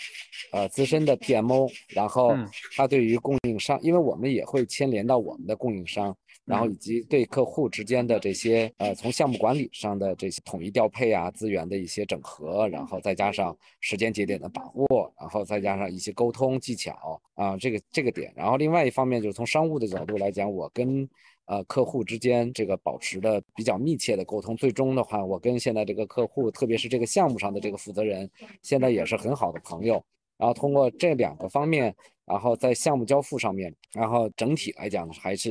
[0.52, 1.68] 呃，资深的 PMO。
[1.88, 2.36] 然后
[2.76, 6.16] 他对于供应商，因为我们也会牵连到我们的供应商。
[6.44, 18.30] 然后以及对客户之间的这些呃，从项目管理上的这些统一调配啊，资源的一些整合，然后再加上时间节点的把握，然后再加上一些沟通技巧啊，这个这个点。
[18.36, 21.08] 然后另外一方面就是从商务的角度来讲，我跟
[21.46, 24.54] 呃客户之间这个保持的比较密切的沟通。
[24.54, 28.30] 最终的话，我跟现在这个客户，特别是这个项目上的这个负责人，
[28.60, 30.04] 现在也是很好的朋友。
[30.36, 31.94] 然后通过这两个方面。
[32.26, 35.50] 然后在项目交付上面，然后整体来讲还是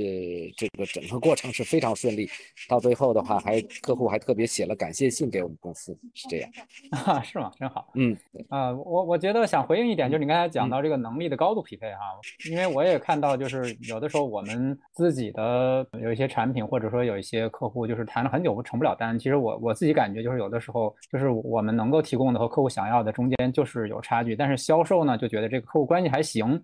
[0.58, 2.28] 这个整个过程是非常顺利。
[2.68, 6.50] 到最后的话，还客户还特别写了感谢信给我们公司，是这样
[7.06, 7.22] 啊？
[7.22, 7.52] 是吗？
[7.60, 7.90] 真好。
[7.96, 8.18] 嗯，
[8.50, 12.00] 啊，我我觉得想回应一点，就是你刚才讲到这个能力的高度匹配哈，
[12.50, 19.18] 因为我也看到，就是有的时候我们自己的有一些产品，或者说有一些客户，就是谈了很久成不了单。
[19.18, 26.60] 其实我我自己感觉就是有的时候，就是我们能够提供的和客户想要的中间就是有差距，但是销售呢就觉得这个客户关系还行。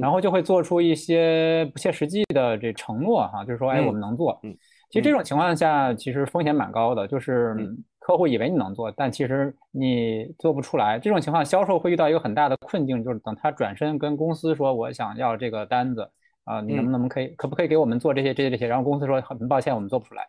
[0.00, 4.38] 然后就会做出一些不切实际的这承诺哈，就是说，哎，我们能做。
[4.42, 4.54] 嗯，
[4.90, 7.56] 其实这种情况下，其实风险蛮高的，就是
[7.98, 10.98] 客户以为你能做，但其实你做不出来。
[10.98, 16.10] 这种情况，销售会遇到一个很大的困境，就是等他转身跟公司说，我想要这个单子。
[16.48, 18.66] 啊，你能不能可以可不可以给我们做这些这些这些？
[18.66, 20.26] 然后公司说很抱歉，我们做不出来。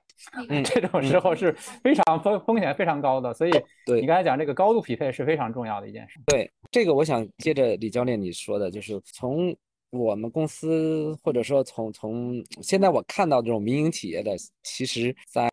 [0.50, 3.52] 嗯 这种时候是非常风风险非常高的，所以
[3.86, 6.20] 对你刚才讲这个高度匹配是非常重要的一件事。
[6.26, 9.56] 对这个，我想接着李教练你说的，就是从
[9.92, 15.50] 我们公司或者说从从现在我看到这种民营企业的，其实在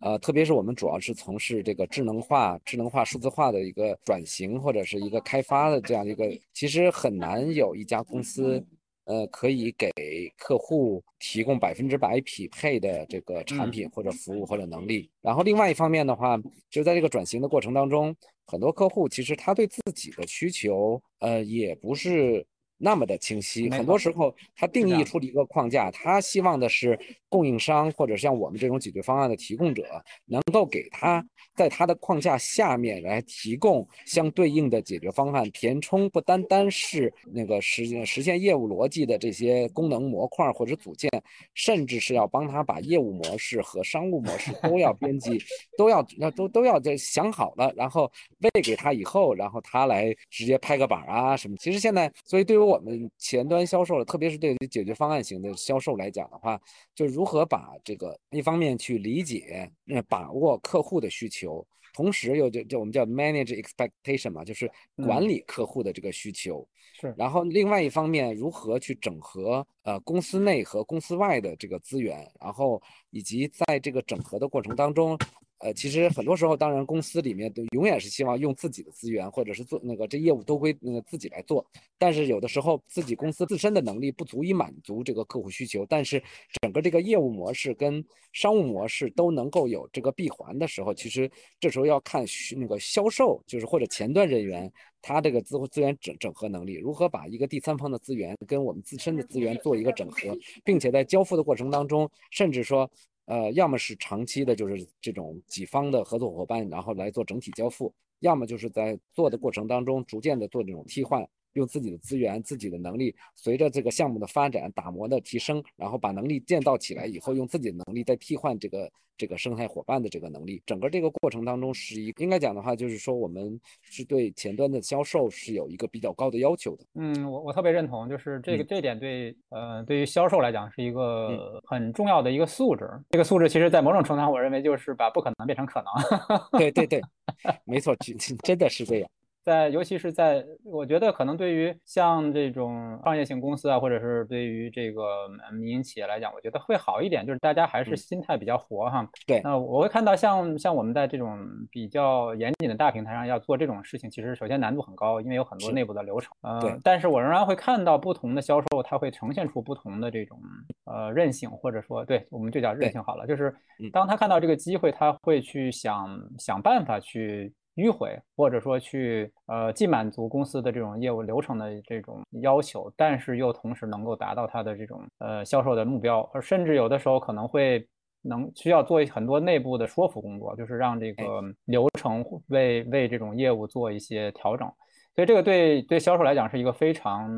[0.00, 8.62] 呃，特别是我们主要是从事这个智能化、智能化、数字化的一个转型或者是一个开发的这样一个，其实很难有一家公司。
[9.04, 9.90] 呃，可以给
[10.36, 15.10] 客户提供百分之百匹配的这个产品或者服务或者能力。
[15.20, 18.14] 然后另外一方面的话，就在这个转型的过程当中，
[18.46, 22.46] 很多客户其实他对自己的需求，呃，也不是。
[22.82, 24.02] 那么的清晰，很多。
[24.02, 29.84] 时候他定义出了一个框架，他希望的是供应商或者像我们这种解决方案的提供者，
[30.26, 41.08] 能够给他在他的框架下面来提供相对应的解决方案，填充不单单是那个实实现业务逻辑的这些功能模块或者组件，
[41.54, 45.40] 甚至是要帮他把业务模式和商务模式都要编辑，
[45.78, 51.56] 都要要都都要这想好了，然后喂给他以后，然后他来直接拍个板啊什么。
[51.58, 52.82] 其实现在，所以对于我。
[52.82, 56.60] 们前端销售，特别是对于解决方案型的销售来讲的话，
[56.96, 66.66] 就如何把这个一方面去理解、呃把握客户的需求，同时又就就我们叫 manage expectation 嘛，就是管理客户的这个需求。
[67.00, 67.14] 是。
[67.16, 75.16] 然后另外一方面，如何去整合呃公司内和公司外的这个资源，然后以及在这个整合的过程当中。
[75.62, 81.64] 呃，其实很多时候，当然公司里面都永远是希望用自己的资源，或者是做那个这业务都归那个自己来做。
[81.96, 86.20] 但是有的时候自己公司自身的能力不足以满足这个客户需求，但是
[86.60, 92.24] 整个这个业务模式跟商务模式都能够有这个闭环的时候，其实这时候要看
[92.56, 94.68] 那个销售，就是或者前端人员
[95.00, 102.90] 他这个资资源整整合能力，如何把一个第三方的资源跟我们自身的资源做一个整合，并且在交付的过程当中，甚至说。
[103.26, 111.28] 呃，要么是长期的，就是这种几方的合作伙伴，然后来做整体交付；要么就是在做的过程当中，逐渐的做这种替换。
[111.54, 120.62] 用自己的资源、自己的能力，随着这个项目的发展、打磨的提升，然后把能力建造起来以后，用自己的能力再替换这个这个生态伙伴的这个能力。
[120.64, 126.84] 整个这个过程当中，是一应该讲的话，就是说我们是对前端的销售是有一个比较高的要求的。
[126.94, 132.88] 嗯，我我特别认同，就是这个这点对呃对于销售来讲是一个很重要的一个素质。
[133.10, 136.58] 这个素质其实在某种程度上，我认为就是把不可能变成可能。
[136.58, 137.00] 对对对，
[137.64, 139.10] 没错，真真的是这样。
[139.44, 149.06] 在，尤其是在，我觉得可能对于像这种创业型公司啊，或者是对于这个民营企业来讲，我觉得会好一点，就是大家还是心态比较活哈。
[149.26, 151.38] 对，那我会看到像像我们在这种
[151.70, 156.32] 比较严谨的大平台上要做这种事情，其实首先难度很高，因为有很多内部的流程。
[156.60, 160.38] 对，但是我仍然会看到不同的销售，它会呈现出不同的这种
[160.84, 163.52] 呃韧性，或者说，对我们就叫韧性好了，就是
[163.92, 167.52] 当他看到这个机会，他会去想想办法去。
[167.76, 177.86] 迂回，或者说去呃，既满足公司的这种业务流程的这种要求，但是又同时能够达到它的这种呃销售的目标，而甚至有的时候可能会
[178.22, 184.70] 能需要做很多内部的说服工作，就是让这个流程为为这种业务做一些调整。
[185.14, 187.30] 所以这个对对销售来讲是一个非常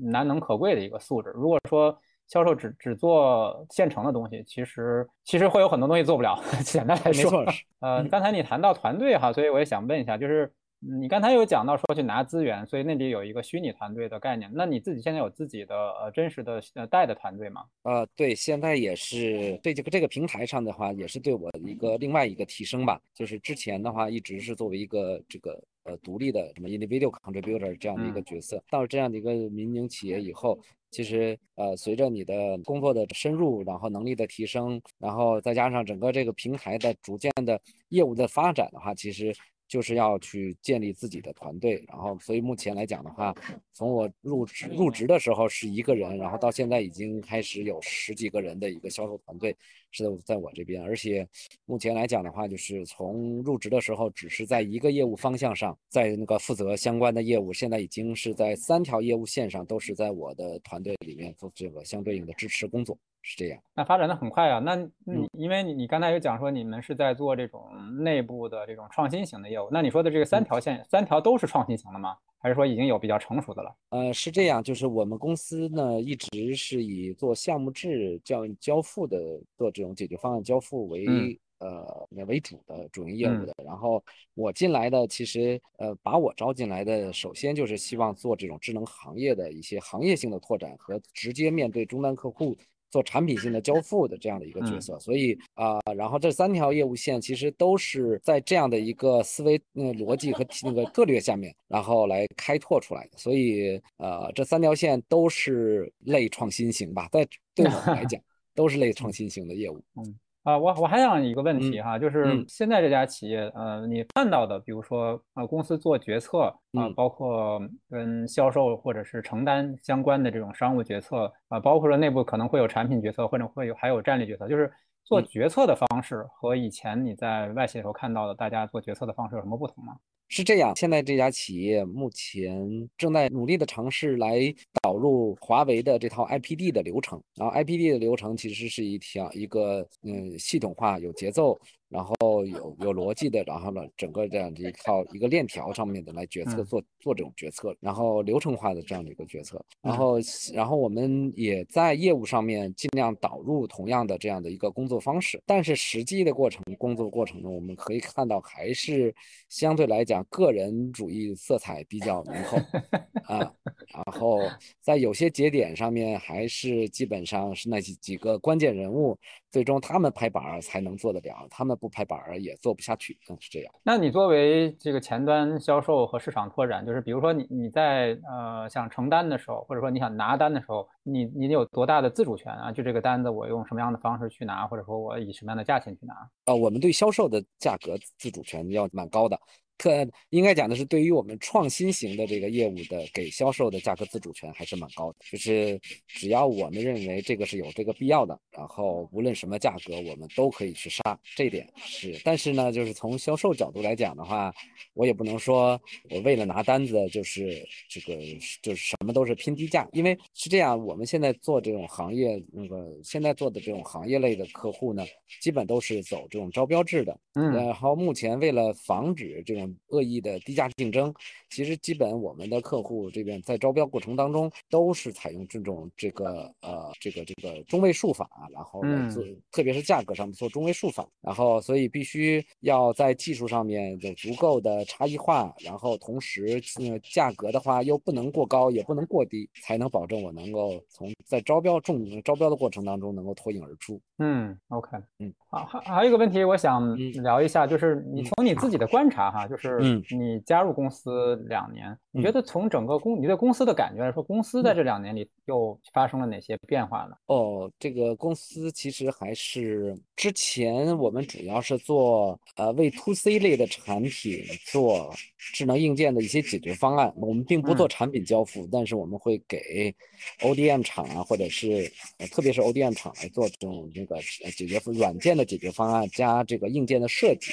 [0.00, 1.30] 难能可贵的一个素质。
[1.34, 1.96] 如果说
[2.32, 6.42] 销售只只做现成的东西，其实其实会有很多东西做不了。
[6.64, 7.52] 简单来说，没错。
[7.80, 14.50] 呃，刚才你谈到团队哈，所以我也想问一下，就是你刚才有讲到说去拿资源，所以那里有一个虚拟团队的概念。
[14.54, 17.64] 那你自己现在有自己的呃真实的呃带的团队吗？
[17.82, 22.98] 呃，对，现在也是对这个这个平台上的话，也是对我一个另外一个提升吧。
[23.12, 30.58] 就是之前的话，一直是作为一个这个呃独立的什么 individual contributor 这样的一个角色，到了这样的一个民营企业以后。
[30.92, 39.34] 其实呃，随着你的工作的深入，然后能力的提升，然后再加上整个这个平台的逐渐的业务的发展的话，其实。
[39.72, 43.34] 就是要去建立自己的团队，然后所以目前来讲的话，
[43.72, 49.56] 从我入职入职的时候是一个人，然后到现在已经开始有十几个人的一个销售团队
[49.90, 51.26] 是在我这边，而且
[51.64, 62.98] 目前来讲的话，就是从入职的时候只是在一个业务方向上，在那个负责相关的业务，现在已经是在三条业务线上都是在我的团队里面做这个相对应的支持工作。
[63.22, 64.58] 是这样，那发展的很快啊。
[64.58, 67.62] 那你因为你你刚才有讲说你们是在做这种
[68.02, 72.16] 内部的这种创新型的业务，那你说的这个三条线，三条都是创新型的吗？
[72.38, 73.72] 还是说已经有比较成熟的了？
[73.90, 83.54] 呃，是这样，就是我们公司呢一直是以做项目制交交付的做这种解决方案交付为呃为主的主营业务的。
[83.64, 84.02] 然后
[84.34, 92.56] 我进来的其实呃把我招进来的，首先就是希望做这种智能行业的一些行业性的拓展和直接面对终端客户。
[92.92, 103.16] 做产品性的交付的这样的一个角色，所以啊，然后这三条业务线其实都是在这样的一个思维、那个逻辑和那个策略下面，然后来开拓出来的。
[103.16, 108.20] 所以呃，这三条线都是类创新型吧，在对我们来讲
[108.54, 109.82] 都是类创新型的业务。
[109.96, 110.14] 嗯。
[110.44, 124.72] 啊，我我还想一个问题哈，就是现在这家企业，呃，你看到的，比如说，呃，公司做决策啊，包括跟销售或者是承担相关的这种商务决策啊，包括说内部可能会有产品决策，或者会有还有战略决策，就是
[125.04, 129.94] 做决策的方式和以前你在外企的时候看到的大家做决策的方式有什么不同吗？
[130.34, 134.40] 是这样，现在这家企业目前正在努力的尝试来
[134.80, 141.60] 导入华为的这套 IPD 的流程，然后 IPD 的流程其实是一条一个嗯系统化有节奏。
[141.92, 150.16] 然后有有逻辑的，然后呢，整个这样的一套一个链条上面的来决策做做这种决策，然后流程化的这样的一个决策，然后
[150.54, 159.14] 然后我们也在业务上面尽量导入同样的这样的一个工作方式，但是实际的过程工作过程中，我们可以看到还是
[159.50, 162.56] 相对来讲个人主义色彩比较浓厚
[163.28, 163.52] 啊，
[163.92, 164.40] 然后
[164.80, 169.14] 在有些节点上面还是基本上是那几几个关键人物，
[169.50, 171.78] 最终他们拍板儿才能做得了，他们。
[171.82, 173.74] 不拍板儿也做不下去，嗯，是这样。
[173.82, 182.70] 那你作为这个前端销售和市场拓展，就是比如说你你在呃想承担的时候，或者说你想拿单的时候，你你有多大的自主权啊？
[182.70, 186.14] 就这个单子我用什么样的方式去拿，或者说我以什么样的价钱去拿？
[186.44, 189.36] 呃，我们对销售的价格自主权要蛮高的。
[189.78, 195.18] 特应该讲的是，对于我们创新型的这个业务的给销售的价格自主权还是蛮高的。
[195.30, 201.02] 就是只要我们认为这个是有这个必要的，然后无论什么价格，我们都可以去杀。
[201.36, 204.52] 这一点是，但是呢，就是从销售角度来讲的话，
[204.94, 208.16] 我也不能说我为了拿单子就是这个
[208.62, 215.04] 就是什么都是拼低价，因为是这样，我们现在做这种行业那个现在做的这种行业类的客户呢，
[215.40, 217.18] 基本都是走这种招标制的。
[217.34, 221.12] 嗯，然后目前为了防止这种恶意的低价竞争，
[221.50, 228.80] 其实基本我们的客户这边在招标过程当中都是采用这种这个呃这个这个中位数法，然后
[229.12, 244.00] 做特别是价格上面做中位数法，然后所以必须要在技术上面有足够的差异化，然后同时呃价格的话又不能过高也不能过低，才能保证我能够从在招标中招标的过程当中能够脱颖而出。
[244.18, 249.78] 嗯，OK，嗯，好，还还有一个问题我想聊一下，就是你从你自己的观察哈，就是。
[249.82, 257.14] 嗯，你加入公司两年，你觉得从整个公你对公司的感觉来说，公司在这两年里又发生了哪些变化呢？
[257.26, 265.12] 哦，这个公司其实还是之前我们主要是做呃为 to C 类的产品做
[265.54, 269.94] 智能硬件的一些解决方案，我们并不做产品交付，但是我们会给
[270.40, 271.90] ODM 厂啊，或者是
[272.30, 274.18] 特别是 ODM 厂来做这种这个
[274.54, 277.52] 解决软件的解决方案加这个硬件的设计，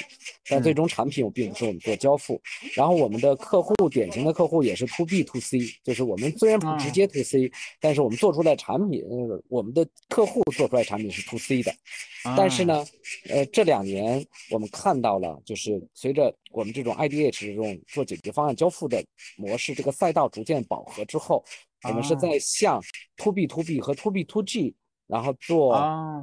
[0.50, 2.10] 但最终产品我并不是我们做交。
[2.10, 2.42] 交付，
[2.74, 9.00] 然后我们的客户典型的客户也是 to B to C，就是我们虽然不直接 to C，但是我们做出来产品，
[9.48, 11.72] 我们的客户做出来产品是 to C 的。
[12.36, 12.84] 但是呢，
[13.28, 19.02] 呃，这两年我们看到了，就是随着我们这种 IDH 这种做解决方案交付的
[19.36, 21.44] 模式，这个赛道逐渐饱和之后，
[21.84, 22.82] 我们是在向
[23.16, 24.74] to B to B 和 to B to G。
[25.10, 25.76] 然后做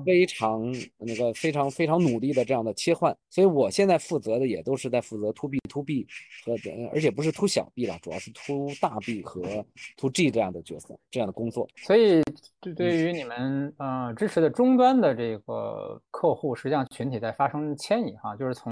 [0.06, 6.08] 非常那个非常非常努力的这样的切换，所以我现在负责的也都是在负责 to B to B
[6.46, 6.54] 和
[6.94, 9.42] 而且不是 to 小 B 了，主要是 to 大 B 和
[9.98, 11.68] to G 这样的角色这样的工作。
[11.76, 12.22] 所以
[12.62, 18.72] 对对于你们呃支持的终端的这个客户，实际上群体在发生迁移哈，就是从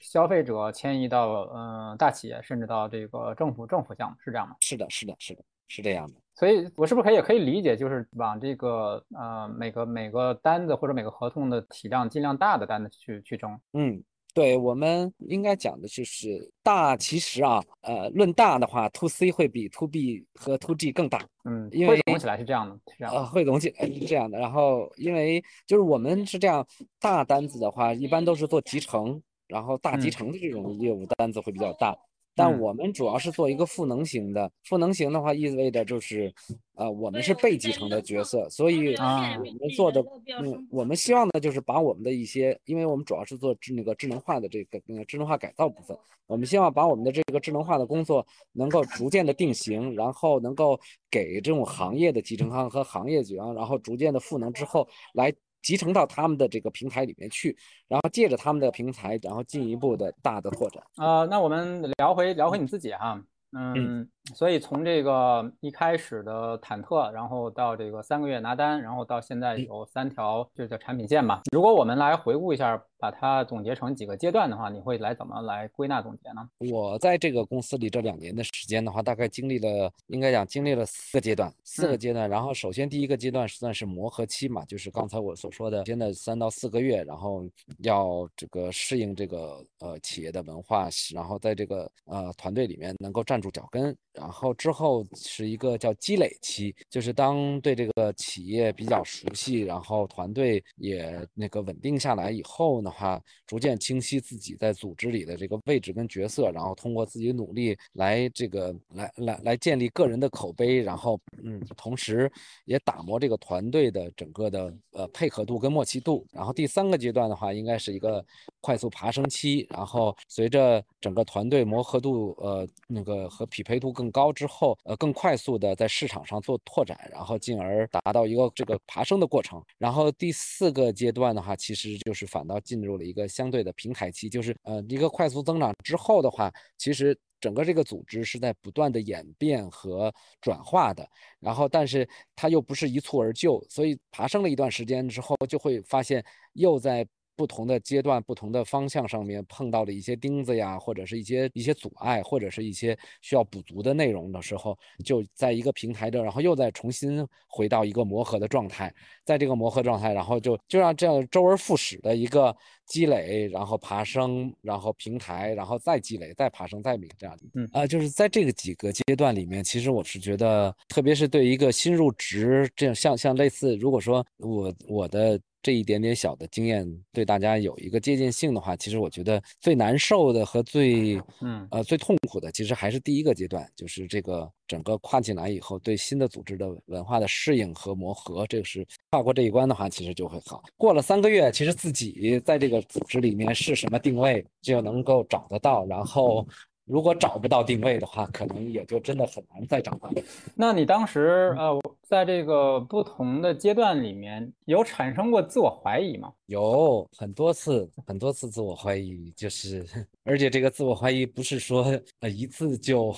[0.00, 4.56] 消费者迁移到呃大企业，甚至到这个政府政府项目，是这样吗？
[4.60, 6.14] 是的，是的，是的，是这样的。
[6.34, 13.58] 所以我是不是可以也可以理解，就是往这个呃每个每个单子或者每个合同的体量尽量大的单子去去争？
[13.72, 14.02] 嗯。
[14.34, 21.24] 对我们应该讲的就是大，其实啊，呃，论大的话，to C 会比 to B 和 to G 更大。
[21.44, 23.14] 嗯，因为总起来是这样的，是这样。
[23.14, 24.36] 呃，汇总起来是这样的。
[24.36, 26.66] 然后，因为就是我们是这样，
[26.98, 31.96] 大单子的话，一般都是做集成，然后大集成的这种业务单子会比较大。
[32.34, 36.32] 但我们主要是做一个赋能型的，赋能型的话意味着就是，
[36.74, 40.04] 呃，我们是被集成的角色，所以我们做的，
[40.42, 50.78] 嗯，我们希望呢就是把我们的一些，因为我们主要是做智那个智能化的这个智能化改造部分，我们希望把我们的这个智能化的工作能够逐渐的定型，然后能够
[51.10, 55.32] 给这种行业的集成商和行业局，然后逐渐的赋能之后来。
[55.64, 57.56] 集成到他们的这个平台里面去，
[57.88, 60.80] 然后借着他们的平台，然后进一步的大的拓展。
[60.96, 63.20] 啊，那我们聊回聊回你自己哈。
[63.56, 71.42] 嗯，所以从这个一开始的忐忑，然后到这个三个月拿单，然后到现在有三条这叫产品线吧。
[71.52, 76.48] 如果我们来回顾一下，把它总结成几个阶段的话，你会来怎么来归纳总结呢？
[76.72, 82.28] 我在这个公司里这两年的时间的话，大概经历了，应该讲经历了四个阶段，四个阶段。
[82.28, 87.46] 然后首先第一个阶段算是磨合期嘛，就是刚才我所说的，现在三到四个月，然后
[87.80, 93.34] 要这个适应这个呃企业的文化，然后在这个呃团队里面能够站。
[93.44, 112.30] 住脚跟，然后之后是一个叫积累期，就是当对这个企业比较熟悉，然后团队也那个稳定下来以后的话，逐渐清晰自己在组织里的这个位置跟角色，然后通过自己努力来这个来来来建立个人的口碑，然后嗯，同时
[112.66, 116.24] 也打磨这个团队的整个的呃配合度跟默契度。
[116.30, 118.24] 然后第三个阶段的话，应该是一个
[118.60, 123.24] 快速爬升期，然后随着整个团队磨合度呃那个。
[123.34, 129.62] 和匹配度更更高之后，呃，更快速的在市场上做拓展，然后进而达到一个这个爬升的过程。
[129.78, 141.08] 然后第四个阶段的话，其实就是反倒进入了一个相对的平台期，就是呃一个快速增长之后的话，其实整个这个组织是在不断的演变和转化的。
[141.40, 147.06] 然后，但是它又不是一蹴而就，所以爬升了一段时间之后，就会发现又在。
[147.36, 158.92] 不同的阶段、不同的方向上面碰到了一些钉子呀，或者是一些一些阻碍，或者是一些需要补足的内容的时候，就在一个平台这，然后又再重新回到一个磨合的状态，
[159.24, 162.54] 在这个磨合状态，然后就就让这样周而复始的一个
[162.86, 167.38] 积累，然后爬升，然后平台，然后再积累，再爬升，再这样。
[167.54, 175.40] 嗯啊，就是在这个几个阶段里面，其实我是觉得，特别是对一个新入职这样像像类似，如果说我我的。
[175.64, 190.62] 这一点点小的经验对大家有一个借鉴性的话，其实我觉得最难受的和最嗯呃最痛苦的，其实还是第一个阶段，就是这个整个跨进来以后，对新的组织的文化的适应和磨合，这个是跨过这一关的话，其实就会好。
[190.76, 196.46] 过了三个月，其实自己在这个组织里面是什么定位就能够找得到，然后。
[196.86, 200.10] 如果找不到定位的话，可能也就真的很难再找到。
[200.54, 206.30] 那你当时呃，在这个不同的阶段里面有产生过自我怀疑吗？
[206.44, 209.82] 有很多次，很多次自我怀疑，就是，
[210.24, 213.16] 而且这个自我怀疑不是说呃一次就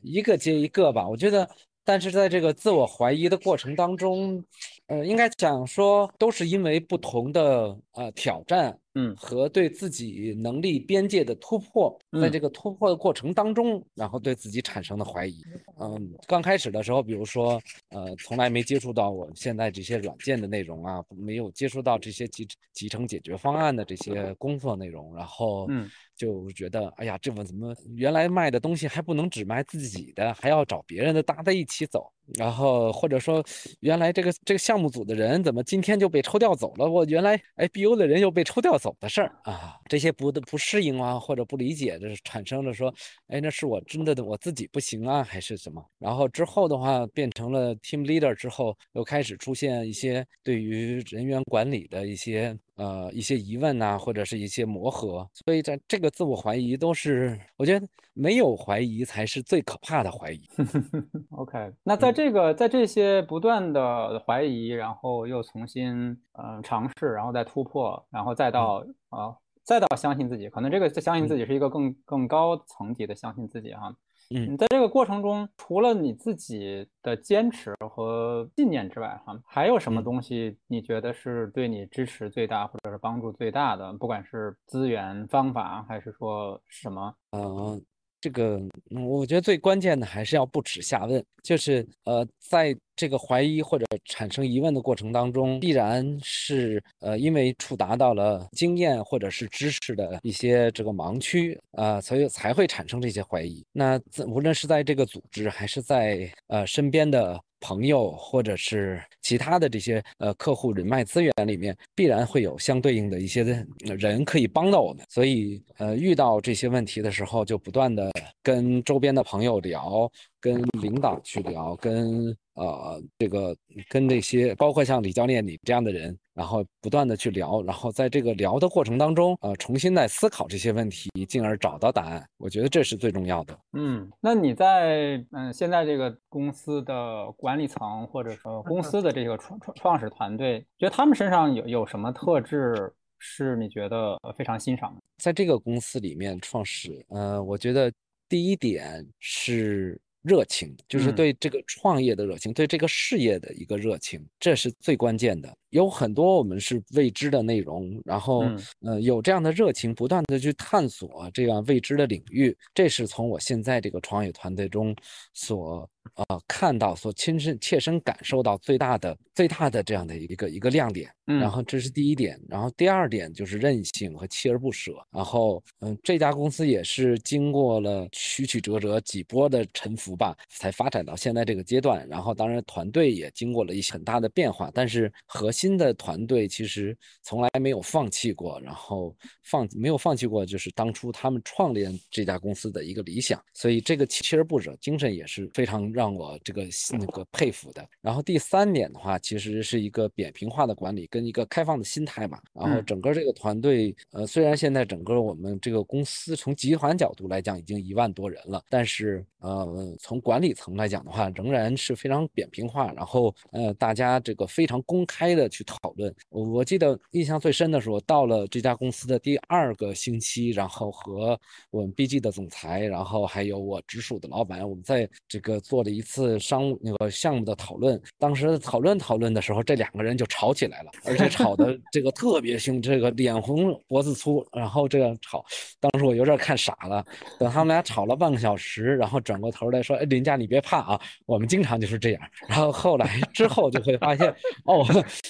[0.00, 1.08] 一个接一个吧。
[1.08, 1.50] 我觉得，
[1.84, 4.40] 但是在这个自我怀疑的过程当中，
[4.86, 8.78] 呃，应该讲说都是因为不同的呃挑战。
[8.94, 15.42] 嗯，和对自己能力边界的突破，在这个突破的过程当中，然后对自己产生的怀疑。
[15.78, 17.60] 嗯，刚开始的时候，比如说，
[17.90, 25.88] 呃，从来没接触到我现在这些软件的内容啊，没有接触到这些集集成解决方案的这些工作内容，然后，嗯。
[26.18, 32.12] 就觉得，哎呀，这我怎么原来卖的东西还不能只卖自己的，还要找别人的搭在一起走？
[32.36, 33.40] 然后或者说，
[33.80, 36.90] 原来这个这个项目组的人怎么今天就被抽调走了？
[36.90, 42.94] 我原来 IBU 的人又被抽调走的事儿啊，这些不的不适应啊，或者不理解，这是产生了说，
[43.26, 45.84] 哎，那是我真的我自己不行啊，还是什么？
[45.98, 52.56] 然后之后的话，变成了 team leader 之后，又开始出现一些对于人员管理的一些。
[52.78, 60.48] 呃，一些疑问呐，或者是一些磨合，所以在这个自我怀疑都是，我觉得没有怀疑才是最可怕的怀疑。
[61.36, 73.92] OK，那在这个在这些不断的怀疑，然后又重新嗯尝试，然后再突破，然后再到啊再到相信自己，可能这个相信自己是一个更更高层级的相信自己哈。
[74.30, 83.90] 嗯，你在这个过程中，除了你自己的坚持和信念之外，哈，还有什么东西你觉得是对你支持最大，或者是帮助最大的？
[83.94, 87.14] 不管是资源、方法，还是说什么？
[87.32, 87.82] 嗯，
[88.20, 88.60] 这个，
[88.90, 103.64] 我觉得最关键的还是要不耻下问，就是呃，在这个怀疑或者产生疑问的过程当中，必然是呃，因为触达到了经验或者是知识的一些这个盲区啊，所以才会产生这些怀疑。
[103.72, 107.40] 那无论是在这个组织，还是在呃身边的。
[107.60, 113.42] 朋友或者是其他的这些呃客户人脉资源里面，必然会有相对应的一些
[113.80, 118.10] 人可以帮到我们，所以呃遇到这些问题的时候，就不断的
[118.42, 122.36] 跟周边的朋友聊，跟领导去聊，跟。
[122.58, 123.56] 呃，这个
[123.88, 132.24] 跟那些包括像李教练你这样的人，然后不断的去聊，然后在这个聊的过程当中，呃，重新再思考这些问题，进而找到答案。
[132.36, 133.58] 我觉得这是最重要的。
[133.72, 145.02] 嗯，那你在嗯现在这个公司的管理层或者说公司的这个创创创始团队，觉得他们身上有有什么特质是你觉得非常欣赏的？
[145.16, 147.92] 在这个公司里面创始，呃，我觉得
[148.28, 150.00] 第一点是。
[150.22, 155.48] 热情就是对这个创业的热情，对这个事业的一个热情，这是最关键的。
[155.70, 158.44] 有很多我们是未知的内容，然后
[158.82, 164.94] 呃有这样的热情，不断的去探索这样未知的领域，这是从我现在这个创业团队中
[165.32, 165.88] 所。
[166.14, 195.88] 呃，看到所亲身切身感受到最大的最大的这样的一个一个亮点，然后这是第一点，然后第二点就是韧性和锲而不舍，然后嗯，这家公司也是经过了曲曲折折几波的沉浮吧，才发展到现在这个阶段，然后当然团队也经过了一些很大的变化，但是核心的团队其实从来没有放弃过，然后放没有放弃过就是当初他们创立这家公司的一个理想，所以这个锲而不舍精神也是非常。
[195.88, 197.88] 让我这个那个佩服的。
[198.02, 202.40] 然后第三点的话，其实是一个扁平化的管理跟一个开放的心态嘛。
[202.52, 212.92] 然后整个这个团队，呃，虽然现在整个我们这个公司从集团角度来讲已经一万多人了，但是呃，从管理层来讲的话，仍然是非常扁平化。
[212.92, 216.14] 然后呃，大家这个非常公开的去讨论。
[216.30, 221.38] 我我记得印象最深的是，我到了这家公司的第二个星期，然后和
[221.70, 225.88] 我们 BG 的总裁，然后还有我直属的老板，我们在这个做了。
[225.88, 235.44] 一次商务那个项目的讨论，当时讨论讨论的时候，这两个人就吵起来了，而且吵的 这个特别凶，这个脸红脖子粗，然后这样吵，
[235.80, 237.04] 当时我有点看傻了。
[237.38, 244.28] 等他们俩吵了半个小时，然后转过头来说：“哎，林佳，你别怕啊，我们经常就是这样。”然后后来之后就会发现，
[244.66, 244.86] 哦，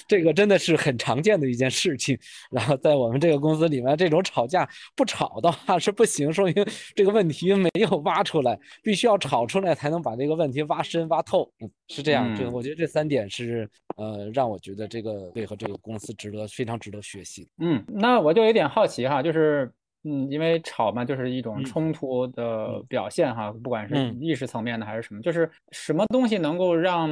[0.09, 2.19] 这个真的是很常见的一件事情。
[2.51, 6.53] 然后在我们这个公司里面，这种吵架不吵的话是不行，说明
[6.93, 10.49] 这个问题没有挖出来，必须要吵出来才能把这个问。
[10.49, 12.35] 题挖深挖透，嗯，是这样。
[12.35, 17.47] 这我觉得这三点是，呃，让我觉得这个对和这个公司值得非常值得学习。
[17.59, 19.71] 嗯，那我就有点好奇哈，就是。
[20.03, 27.09] 嗯，因为吵嘛，就是一种冲突的表现哈，不管是意识层面的还是什么，就是什么东西能够让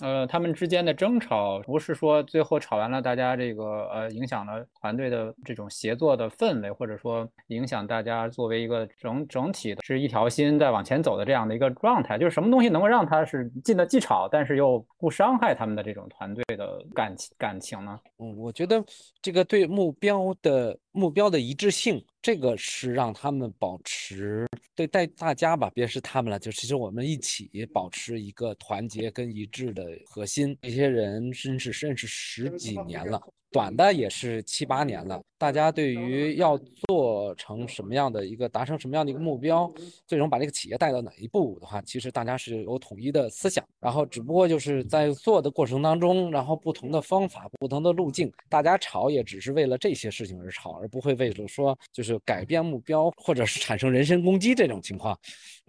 [0.00, 17.98] 呃他们之间的争吵，不是说最后吵完了，大家这个呃影响了团队的这种协作的氛围，或者说影响大家作为一个整整体的是一条心在往前走的这样的一个状态，就是什么东西能够让他是进的既吵，但是又不伤害他们的这种团队的感情感情呢？
[18.20, 18.82] 嗯，我觉得
[19.20, 20.78] 这个对目标的。
[20.92, 30.56] 目标的一致性，这个是让他们保持对带大家吧，别是他们了，就其实我们一起保持一个团结跟一致的核心。
[30.62, 33.20] 这些人真是认识十几年了。
[33.50, 39.70] 短的也是七八年了，大家对于要做成什么样的一个达成什么样的一个目标，
[40.06, 55.18] 最终把这个企业带到哪一步的话，其实大家是有统一的思想，然后只不过就是在做的过程当中，然后不同的方法、不同的路径，大家吵也只是为了这些事情而吵，而不会为了说就是改变目标或者是产生人身攻击这种情况，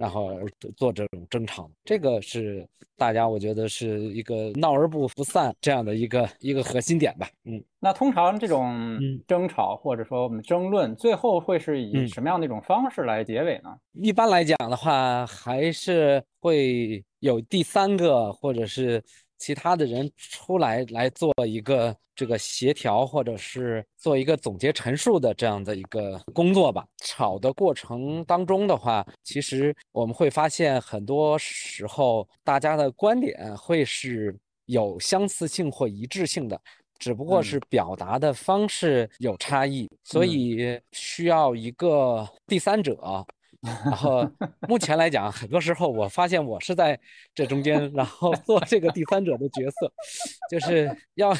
[0.01, 0.31] 然后
[0.75, 7.63] 做这种争吵，这个是大家我觉得是一个闹而不不散这样的一个一个核心点吧，嗯。
[7.79, 13.77] 那通常这种争吵或者说我们争论，最后会是以什么样的一种方式来结尾呢？
[13.93, 19.03] 一般来讲的话，还是会有第三个或者是
[19.41, 26.85] 其他的人出来来做一个这个协调，或者是做一个总结陈述的这样的一个工作吧。
[27.03, 34.37] 吵的过程当中的话，其实我们会发现很多时候大家的观点会是
[34.67, 36.61] 有相似性或一致性的。
[36.99, 43.25] 只不过是表达的方式有差异，所以需要一个第三者
[43.61, 44.27] 然后
[44.67, 46.99] 目前来讲，很多时候我发现我是在
[47.35, 49.91] 这中间，然后做这个第三者的角色，
[50.49, 51.31] 就是要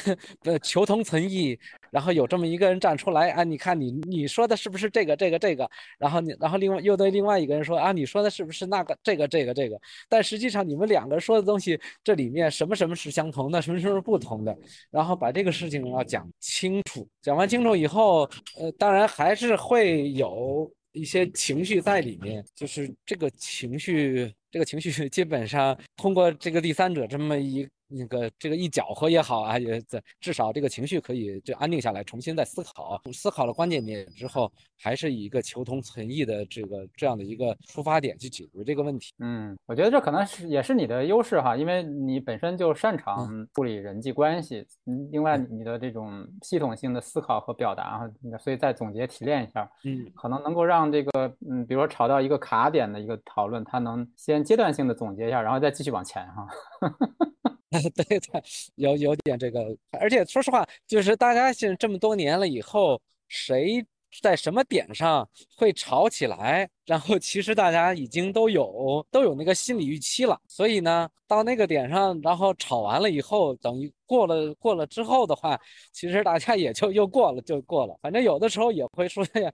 [0.62, 1.58] 求同存异，
[1.90, 5.68] 然后有这么一个人站出来啊，你看你你说的是不是这个这个这个？
[5.98, 9.76] 然后你然后另外又对另外一个人说啊，你说的是不是那个这个这个这个？
[10.08, 14.56] 但实际上你们两个说的东西，这里面什么什么是相同的，什么什么是不同的？
[14.90, 27.68] 然后把这个事情要讲清楚，讲完清楚以后，呃，当然还是会有一些情绪在里面，就是这个情绪，这个情绪基本上通过这个第三者这么一。
[27.92, 39.12] 那个这个一搅和也好啊，也在至少这个情绪可以就安定下来，重新再思考，思考了关键点之后，还是以一个求同存异的这个这样的一个出发点去解决这个问题。
[39.18, 56.46] 嗯，我觉得这可能是也是你的优势哈，因为你本身就擅长处理人际关系，嗯，另外你的这种系统性的思考和表达，所以再总结提炼一下，嗯，可能能够让这个嗯，比如说吵到一个卡点的一个讨论，它能先阶段性的总结一下，然后再继续往前哈。
[56.88, 57.30] 哈哈
[57.70, 58.42] 哈对对，
[58.74, 63.84] 有有点这个，而且说实话，就是大家现在这么多年了以后，谁
[64.20, 65.26] 在什么点上
[65.56, 75.58] 会吵起来，然后其实大家已经都有都有那个心理预期了，所以呢，到那个点上，然后吵完了以后，等于过了过了之后的话，
[75.92, 79.50] 其实大家也就又过了就过了，反正有的时候也会说呀，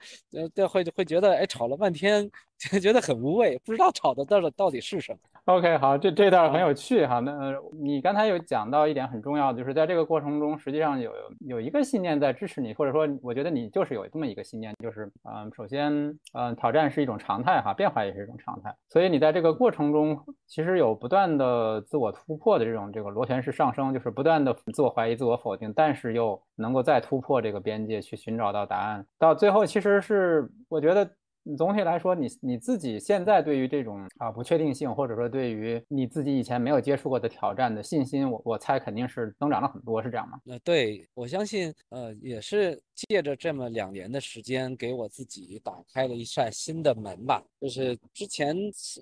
[0.57, 2.29] 呃，会会觉得哎，吵了半天，
[2.83, 5.19] 觉得很无味，不知道吵的到底到底是什么。
[5.49, 7.21] OK，好，这这段很有趣哈。
[7.21, 15.91] 那你刚才有讲到一点很重要的，就是在这个过程中，实际上有有一个信念在支持你，或者说，我觉得你就是有这么一个信念，就是嗯，首先
[16.35, 18.77] 嗯，挑战是一种常态哈，变化也是一种常态。
[18.91, 31.11] 所以你在这个过程中，其实有不断的自我突破的这种这个螺旋式上升，就是不断的自我怀疑、自我否定，但是又能够再突破这个边界去寻找到答案，到最后其实是我觉得。
[31.57, 40.39] 总体来说，你你自己现在对于这种啊不确定性，或者说对于你自己以前没有接触过的挑战的信心，我我猜肯定是增长了很多，是这样吗？
[40.47, 47.43] 呃，对我相信，呃，也是借着这么两年的时间，给我自己打开了一扇新的门吧。
[47.61, 48.57] 就是之前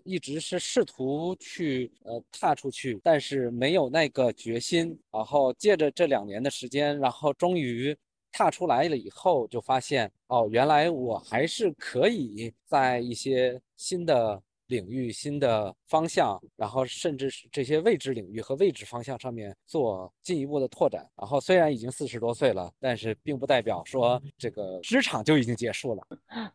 [0.05, 4.99] 一直是试图去呃踏出去，但是没有那个决心。
[5.11, 7.97] 然后借着这两年的时间，然后终于。
[8.37, 21.09] 踏出来了以后，就发现哦，原来我还是可以在一些新的领域、新的方向，然后甚至是这些未知领域和未知方向上面做进一步的拓展。
[21.17, 26.07] 然后虽然已经四十多岁了，但是并不代表说这个职场就已经结束了。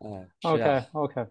[0.01, 1.25] 嗯，OK OK。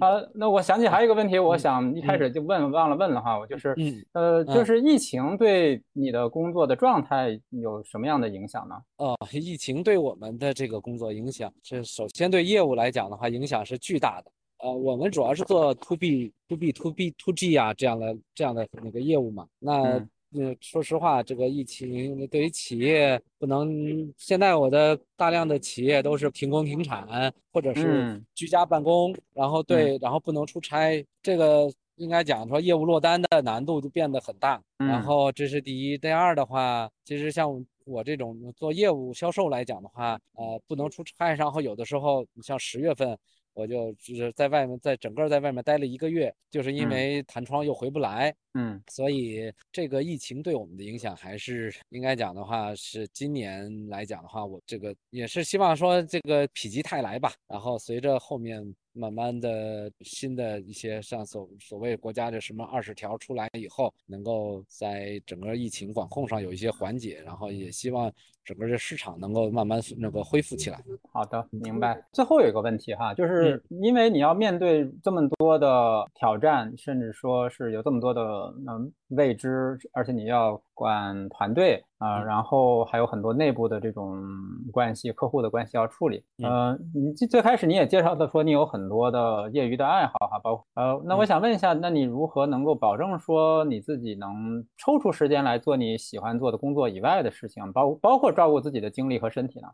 [0.00, 3.74] 啊，那我想起还有一个问题，我想一开始就问忘了问了哈，我就是，
[4.12, 8.74] 呃，就是疫情对你的工作的状态有什么样的影响呢？
[8.96, 14.30] 哦，疫情对我们的这个工作影响，这首先对业务来讲的话，影响是巨大的。
[14.58, 20.06] 呃，我们主要是做 to B、to B、to B、to G 啊这样的这样的那个业务嘛，那。
[20.34, 34.62] 嗯，说实话，这个疫情对于企业不能，现在我的大量的企业都是停工停产，或者是居家办公，然后对，然后不能出差，这个应该讲说业务落单的难度就变得很大。
[34.78, 43.18] 然后这是第一，第二的话，其实像我这种做业务销售来讲的话，呃，不能出差，然后有的时候你像十月份。
[43.54, 58.74] 我就就是在外面，在整个在外面待了一个月，就是因为弹窗又回不来，嗯，所以这个疫情对我们的影响还是应该讲的话，是今年来讲的话，我这个也是希望说这个否极泰来吧，然后随着后面。
[58.94, 68.12] 慢慢的，新的一些像所所谓国家的什么二十条出来以后，能够在整个疫情管控上有一些缓解，然后也希望
[68.44, 70.78] 整个这市场能够慢慢那个恢复起来。
[71.12, 71.98] 好的，明白。
[72.12, 78.22] 最后有一个问题哈，就是因为你要面对这么多的挑战，甚至说是有这么多的
[78.68, 84.22] 嗯未知，而且你要管团队啊，然后还有很多内部的这种
[84.70, 86.22] 关系、客户的关系要处理。
[86.44, 99.68] 嗯，你最最开始你也介绍的说你有很很多的业余的爱好哈，包括呃，那我想问一下，那你如何能够保证说你自己能抽出时间来做你喜欢做的工作以外的事情，包包括照顾自己的精力和身体呢？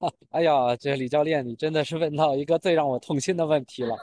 [0.30, 3.94] 哎呀，这李教练，你真的是问到一个最让我痛心的问题了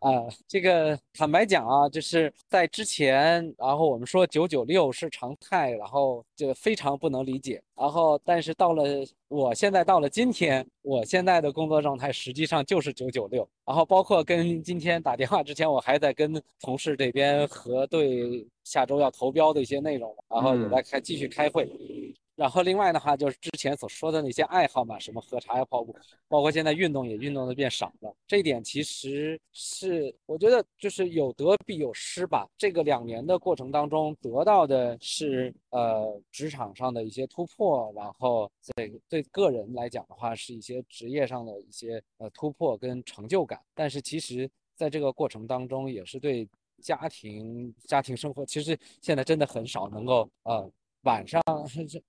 [0.00, 0.28] 啊！
[0.46, 7.62] 这个坦白讲啊，就是在之前，然后我们说九九六是常态，然后就非常不能理解。
[7.74, 8.84] 然后，但是到了
[9.28, 13.48] 我现在到了今天，我现在的工作状态实际上就是九九六。
[13.64, 21.66] 然后，包括跟今天打电话之前，我还在跟同事这边核对下周要投标的一些内容，然后也在开继续开会。
[22.38, 25.92] 然后另外的话就是之前所说的那些爱好嘛，什么喝茶呀、跑步，
[26.28, 28.14] 包括现在运动也运动的变少了。
[28.28, 32.48] 这一点其实是我觉得就是有得必有失吧。
[32.56, 43.60] 这个两年的过程当中得到的是呃职场上的一些突破，然后对对个人来讲的话是一些职业上的一些呃突破跟成就感。
[43.74, 46.48] 但是其实在这个过程当中也是对。
[46.80, 50.70] 家庭家庭生活其实现在真的很少能够呃
[51.08, 51.40] 晚上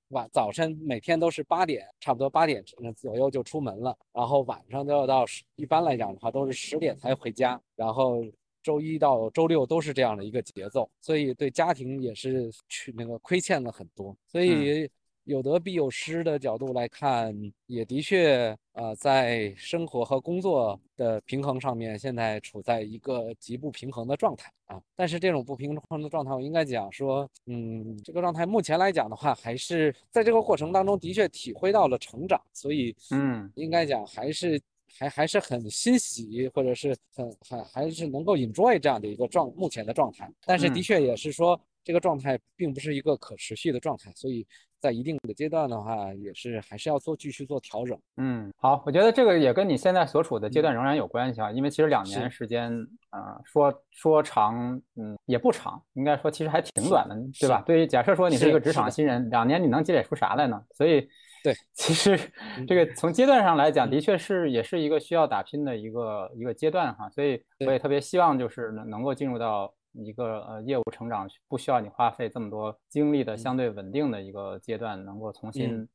[0.09, 2.61] 晚早晨每天都是八点差不多八点
[2.97, 8.21] 左右就出门了，然后晚上都要到十一般来讲的话都是十点才回家，然后
[8.61, 14.89] 周一到周六都是这样的一个节奏，所以对家庭也是去那个亏欠了很多，所以。
[15.30, 17.32] 有得必有失的角度来看，
[17.67, 24.82] 也的确，呃，在生活和工作的平衡上面，现在处在一个极不平衡的状态啊。
[24.95, 34.59] 但是这种不平衡的状态，我应该讲说，嗯，这个状态目前来讲的话，还是在这个过程当中的确体会到了成长，所以，嗯，应该讲还是
[34.97, 40.27] 还还是很欣喜，或者是很很还是能够 enjoy 这样的一个状目前的状态。
[40.43, 44.45] 但是的确也是说，这个状态并不是一个可持续的状态，所以。
[44.81, 47.99] 在一定的阶段的话，也是还是要做继续做调整。
[48.15, 52.71] 嗯，好，我觉得这个也跟你现在所处的阶段仍然有关系啊，因为其实两年时间，
[53.11, 57.61] 呃，说说长，嗯，也不长，应该说其实还挺短的，对吧？
[57.67, 60.63] 对于假设说你是一个职场新人，两年你能积累出啥来呢？
[60.73, 61.05] 所以，
[61.43, 62.17] 对， 其实
[62.65, 67.09] 这个从阶段上来讲，的确是也是一个需要打拼的一个一个阶段哈。
[67.09, 69.73] 所以我也特别希望就是能能够进入到。
[69.93, 75.87] 一个呃业务成长不需要你花费这么多精力的相对稳定的一个阶段，能够重新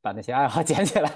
[0.00, 1.10] 把那些爱好 捡起来。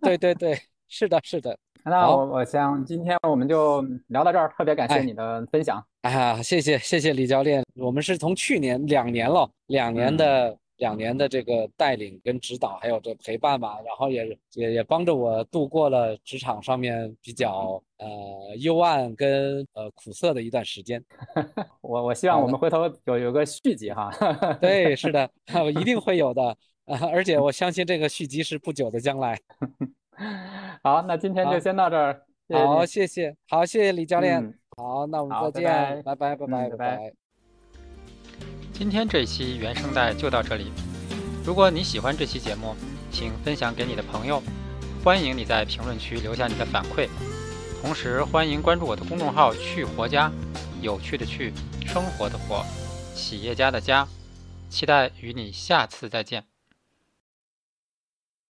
[0.00, 0.58] 对对对，
[0.88, 1.58] 是的，是的。
[1.84, 5.82] 那我我想今天我们就聊到这儿，特别感谢你的分享。
[6.02, 10.56] 啊，谢谢谢谢李教练，我们是从去年两年了，两年的。
[10.78, 21.02] 两年的这个带领跟指导，还有这陪伴吧，然后也也也帮着我度过了职场上面比较呃幽暗跟呃苦涩的一段时间。
[21.82, 24.10] 我我希望我们回头有有个续集哈。
[24.60, 25.30] 对，是的，
[25.74, 26.42] 一定会有的
[26.86, 27.06] 啊！
[27.12, 29.38] 而且我相信这个续集是不久的将来。
[30.82, 32.22] 好，那今天就先到这儿。
[32.50, 34.42] 好，谢谢，好，谢谢李教练。
[34.76, 37.27] 好，那我们再见，拜拜，拜拜，拜拜。
[38.78, 40.70] 今天这期原声带就到这里。
[41.44, 42.76] 如果你喜欢这期节目，
[43.10, 44.40] 请分享给你的朋友。
[45.02, 47.08] 欢迎你在评论区留下你的反馈。
[47.82, 50.30] 同时，欢迎关注我的公众号“去活家”，
[50.80, 51.52] 有趣的去，
[51.88, 52.64] 生活的活，
[53.16, 54.06] 企业家的家。
[54.70, 56.44] 期待与你下次再见。